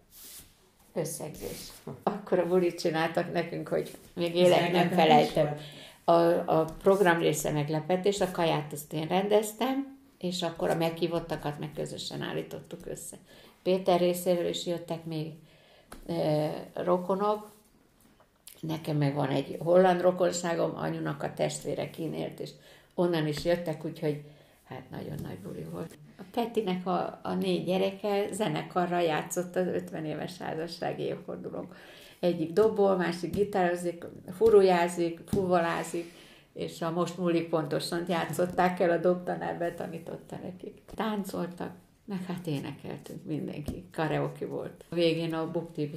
összegzés. 0.95 1.73
Akkor 2.03 2.39
a 2.39 2.47
bulit 2.47 2.81
csináltak 2.81 3.33
nekünk, 3.33 3.69
hogy 3.69 3.91
még 4.13 4.35
élek 4.35 4.73
nem 4.73 4.91
felejtem. 4.91 5.57
A, 6.05 6.13
a 6.59 6.65
program 6.83 7.19
része 7.19 7.51
meglepetés, 7.51 8.21
a 8.21 8.31
kaját 8.31 8.73
azt 8.73 8.93
én 8.93 9.07
rendeztem, 9.07 9.99
és 10.19 10.43
akkor 10.43 10.71
a 10.71 10.75
meghívottakat 10.75 11.59
meg 11.59 11.71
közösen 11.75 12.23
állítottuk 12.23 12.87
össze. 12.87 13.17
Péter 13.63 13.99
részéről 14.01 14.49
is 14.49 14.67
jöttek 14.67 15.05
még 15.05 15.33
e, 16.07 16.51
rokonok, 16.75 17.51
Nekem 18.61 18.97
meg 18.97 19.15
van 19.15 19.29
egy 19.29 19.57
holland 19.59 20.01
rokonságom, 20.01 20.77
anyunak 20.77 21.23
a 21.23 21.35
testvére 21.35 21.91
kínélt, 21.91 22.41
és 22.41 22.51
onnan 22.95 23.27
is 23.27 23.45
jöttek, 23.45 23.85
úgyhogy 23.85 24.23
hát 24.65 24.91
nagyon 24.91 25.19
nagy 25.23 25.39
buli 25.39 25.67
volt. 25.71 25.97
A 26.19 26.23
Petinek 26.31 26.87
a, 26.87 27.21
a 27.23 27.35
négy 27.35 27.65
gyereke 27.65 28.33
zenekarra 28.33 29.01
játszott 29.01 29.57
az 29.57 29.67
50 29.67 30.05
éves 30.05 30.39
házassági 30.39 31.03
évfordulónk. 31.03 31.75
Egyik 32.21 32.53
dobol, 32.53 32.97
másik 32.97 33.35
gitározik, 33.35 34.05
furujázik, 34.37 35.21
fuvolázik, 35.27 36.13
és 36.53 36.83
a 36.83 36.91
most 36.91 37.19
múlik 37.19 37.49
pontosan 37.49 38.05
játszották 38.09 38.81
el, 38.81 38.91
a 38.91 38.97
dobtanár 38.97 39.59
betanította 39.59 40.39
nekik. 40.43 40.83
Táncoltak, 40.95 41.73
meg 42.05 42.25
hát 42.25 42.47
énekeltünk 42.47 43.25
mindenki. 43.25 43.85
Karaoke 43.93 44.47
volt. 44.47 44.85
A 44.89 44.95
végén 44.95 45.35
a 45.35 45.51
bukti. 45.51 45.91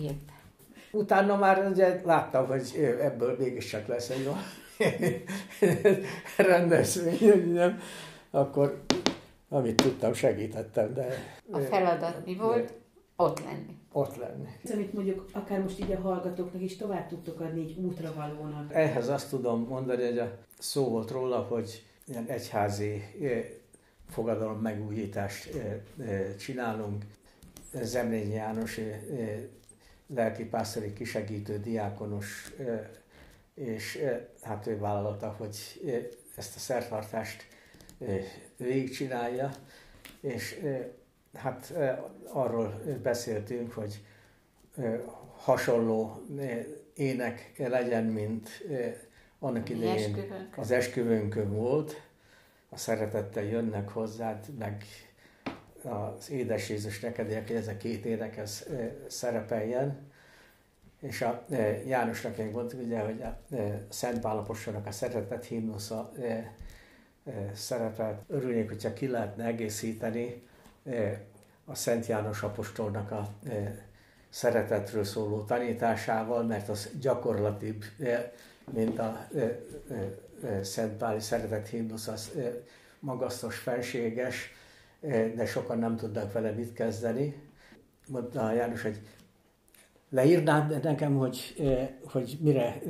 Utána 0.92 1.36
már 1.36 1.68
ugye 1.72 2.02
láttam, 2.04 2.48
hogy 2.48 2.96
ebből 3.02 3.36
mégiscsak 3.40 3.88
lesz 3.88 4.10
egy 4.10 4.30
rendezvény, 6.38 7.52
nem? 7.52 7.80
Akkor 8.32 8.82
amit 9.50 9.76
tudtam, 9.76 10.14
segítettem, 10.14 10.94
de... 10.94 11.08
A 11.52 11.58
feladat 11.60 12.26
mi 12.26 12.36
volt? 12.36 12.74
Ott 13.16 13.44
lenni. 13.44 13.78
Ott 13.92 14.16
lenni. 14.16 14.48
Ez, 14.64 14.72
amit 14.72 14.94
mondjuk 14.94 15.26
akár 15.34 15.62
most 15.62 15.80
így 15.80 15.92
a 15.92 16.00
hallgatóknak 16.00 16.62
is 16.62 16.78
tovább 16.78 17.08
tudtok 17.08 17.40
adni 17.40 17.62
egy 17.62 17.78
útravalónak. 17.78 18.74
Ehhez 18.74 19.10
azt 19.10 19.30
tudom 19.30 19.66
mondani, 19.68 20.06
hogy 20.06 20.18
a 20.18 20.38
szó 20.60 20.90
volt 20.90 21.12
róla, 21.12 21.38
hogy 21.38 21.84
ilyen 22.08 22.26
egyházi 22.28 23.04
fogadalom 24.10 24.60
megújítást 24.60 25.50
csinálunk. 26.40 27.04
Zemlényi 27.82 28.34
János 28.34 28.80
lelkipásztori 30.16 30.94
kisegítő 30.94 31.60
diákonos, 31.60 32.54
és 33.54 34.00
hát 34.42 34.68
ő 34.68 34.78
vállalta, 34.80 35.36
hogy 35.38 35.58
ezt 36.36 36.56
a 36.56 36.60
szertartást 36.60 37.48
végigcsinálja, 38.58 39.52
és 40.22 40.60
hát 41.34 41.74
arról 42.28 42.82
beszéltünk, 43.04 43.72
hogy 43.72 44.04
hasonló 45.36 46.22
ének 46.96 47.54
legyen, 47.58 48.04
mint 48.04 48.50
annak 49.40 49.70
idején 49.70 50.34
az 50.56 50.72
esküvőnkön 50.72 51.54
volt. 51.54 52.10
A 52.70 52.78
szeretettel 52.78 53.44
jönnek 53.44 53.90
hozzád, 53.90 54.46
meg 54.60 54.84
az 55.84 56.30
édes 56.30 56.70
Jézus 56.70 57.00
neked, 57.00 57.46
hogy 57.48 57.56
ez 57.56 57.68
a 57.68 57.78
két 57.78 58.06
ének 58.06 58.38
ez 58.38 58.66
szerepeljen. 59.08 60.10
És 61.00 61.22
a 61.22 61.46
Jánosnak 61.86 62.38
még 62.38 62.52
mondtuk, 62.52 62.82
ugye, 62.82 63.00
hogy 63.00 63.22
a 63.22 63.40
Szent 63.90 64.20
Pálaposnak 64.20 64.86
a 64.88 64.92
szeretet 64.92 65.46
himnusza 65.46 66.12
szerepelt. 67.54 68.22
Örülnék, 68.28 68.68
hogyha 68.68 68.94
ki 68.94 69.08
lehetne 69.08 69.46
egészíteni 69.46 70.48
a 71.66 71.76
Szent 71.76 72.06
János 72.06 72.42
apostolnak 72.42 73.12
a 73.12 73.30
szeretetről 74.30 75.04
szóló 75.04 75.44
tanításával, 75.44 76.44
mert 76.44 76.70
az 76.70 76.90
gyakorlatibb, 77.00 77.84
mint 78.72 79.00
a 79.00 79.28
Szent 80.62 80.98
Páli 80.98 81.20
szeretet 81.20 81.68
himnusz, 81.68 82.08
az 82.08 82.32
magasztos, 83.00 83.58
felséges, 83.58 84.54
de 85.36 85.46
sokan 85.46 85.80
nem 85.80 85.96
tudnak 85.96 86.32
vele 86.32 86.52
mit 86.52 86.74
kezdeni. 86.74 87.42
Mondta 88.08 88.52
János, 88.52 88.82
hogy 88.82 89.02
leírnád 90.10 90.84
nekem, 90.84 91.18
hogy, 91.18 91.56
hogy 92.04 92.38
mire 92.42 92.82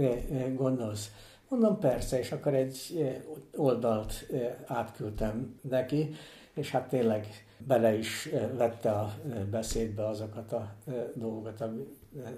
gondolsz. 0.55 1.11
Mondom, 1.49 1.79
persze, 1.79 2.19
és 2.19 2.31
akkor 2.31 2.53
egy 2.53 3.09
oldalt 3.55 4.27
átküldtem 4.65 5.59
neki, 5.61 6.15
és 6.53 6.71
hát 6.71 6.89
tényleg 6.89 7.27
bele 7.57 7.93
is 7.93 8.29
vette 8.53 8.91
a 8.91 9.13
beszédbe 9.51 10.07
azokat 10.07 10.53
a 10.53 10.75
dolgokat, 11.13 11.61
ami 11.61 11.87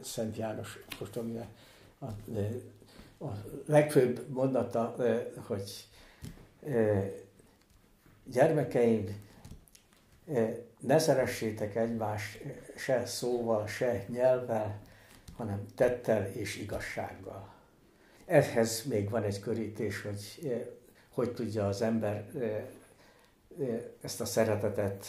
Szent 0.01 0.37
János 0.37 0.79
most 0.99 1.17
a, 1.99 2.05
a 3.25 3.31
legfőbb 3.65 4.25
mondata, 4.29 4.95
hogy 5.47 5.87
gyermekeim, 8.25 9.05
ne 10.79 10.99
szeressétek 10.99 11.75
egymást 11.75 12.43
se 12.75 13.05
szóval, 13.05 13.67
se 13.67 14.05
nyelvvel, 14.07 14.81
hanem 15.35 15.65
tettel 15.75 16.25
és 16.25 16.57
igazsággal. 16.57 17.53
Ehhez 18.25 18.83
még 18.83 19.09
van 19.09 19.23
egy 19.23 19.39
körítés, 19.39 20.01
hogy 20.01 20.51
hogy 21.13 21.33
tudja 21.33 21.67
az 21.67 21.81
ember 21.81 22.25
ezt 24.01 24.21
a 24.21 24.25
szeretetet 24.25 25.05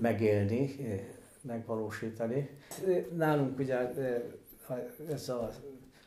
megélni, 0.00 0.74
megvalósítani. 1.40 2.50
Nálunk 3.16 3.58
ugye 3.58 3.78
ez 5.10 5.28
a 5.28 5.50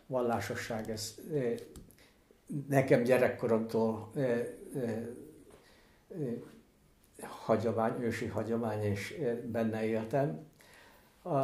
vallásosság, 0.08 0.90
ez 0.90 1.16
nekem 2.68 3.04
gyerekkoromtól 3.04 4.12
hagyomány, 7.22 8.02
ősi 8.02 8.26
hagyomány, 8.26 8.84
és 8.84 9.16
benne 9.52 9.86
éltem. 9.86 10.46
A 11.24 11.44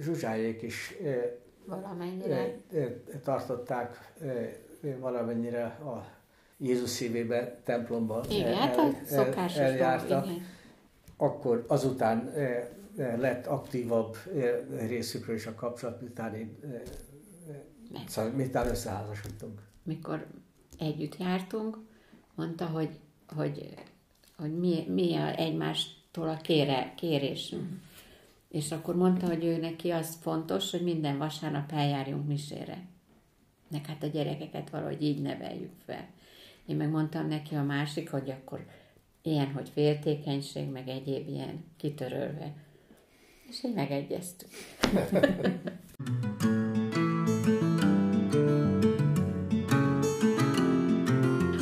zsuzsájék 0.00 0.62
is 0.62 0.94
valamennyire 1.66 2.56
tartották 3.22 4.12
valamennyire 4.98 5.64
a 5.64 6.06
Jézus 6.56 6.88
szívébe, 6.88 7.60
templomba 7.64 8.24
igen, 8.28 8.54
hát 8.54 8.76
el, 9.10 9.34
el, 9.34 9.48
eljárta. 9.56 10.20
Dolog, 10.20 10.40
Akkor 11.16 11.64
azután 11.68 12.32
lett 12.96 13.46
aktívabb 13.46 14.16
részükről 14.78 15.36
is 15.36 15.46
a 15.46 15.54
kapcsolat, 15.54 16.00
miután 16.00 16.34
én, 16.34 16.58
szóval 18.06 18.30
miután 18.30 18.66
összeházasodtunk. 18.66 19.60
Mikor 19.82 20.26
együtt 20.78 21.16
jártunk, 21.16 21.78
mondta, 22.34 22.66
hogy, 22.66 22.98
hogy 23.36 23.74
hogy 24.36 24.58
mi, 24.58 24.84
mi 24.88 25.16
a 25.16 25.36
egymástól 25.36 26.28
a 26.28 26.36
kére, 26.36 26.92
kérésünk. 26.96 27.68
És 28.48 28.72
akkor 28.72 28.96
mondta, 28.96 29.26
hogy 29.26 29.44
ő 29.44 29.56
neki 29.56 29.90
az 29.90 30.18
fontos, 30.20 30.70
hogy 30.70 30.82
minden 30.82 31.18
vasárnap 31.18 31.72
eljárjunk 31.72 32.26
misére. 32.26 32.86
Nek 33.68 33.86
hát 33.86 34.02
a 34.02 34.06
gyerekeket 34.06 34.70
valahogy 34.70 35.02
így 35.02 35.22
neveljük 35.22 35.72
fel. 35.86 36.08
Én 36.66 36.76
meg 36.76 36.90
mondtam 36.90 37.28
neki 37.28 37.54
a 37.54 37.62
másik, 37.62 38.10
hogy 38.10 38.30
akkor 38.30 38.66
ilyen, 39.22 39.52
hogy 39.52 39.68
féltékenység, 39.68 40.68
meg 40.68 40.88
egyéb 40.88 41.28
ilyen 41.28 41.64
kitörölve. 41.76 42.52
És 43.48 43.64
így 43.64 43.74
megegyeztük. 43.74 44.48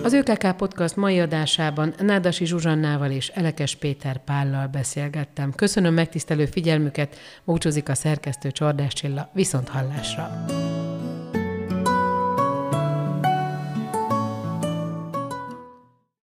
Az 0.02 0.12
ÖKK 0.12 0.56
Podcast 0.56 0.96
mai 0.96 1.20
adásában 1.20 1.94
Nádasi 1.98 2.44
Zsuzsannával 2.44 3.10
és 3.10 3.28
Elekes 3.28 3.74
Péter 3.74 4.24
Pállal 4.24 4.66
beszélgettem. 4.66 5.52
Köszönöm 5.52 5.94
megtisztelő 5.94 6.46
figyelmüket, 6.46 7.16
búcsúzik 7.44 7.88
a 7.88 7.94
szerkesztő 7.94 8.50
Csordás 8.50 8.92
Csilla, 8.92 9.30
viszont 9.32 9.68
hallásra! 9.68 10.44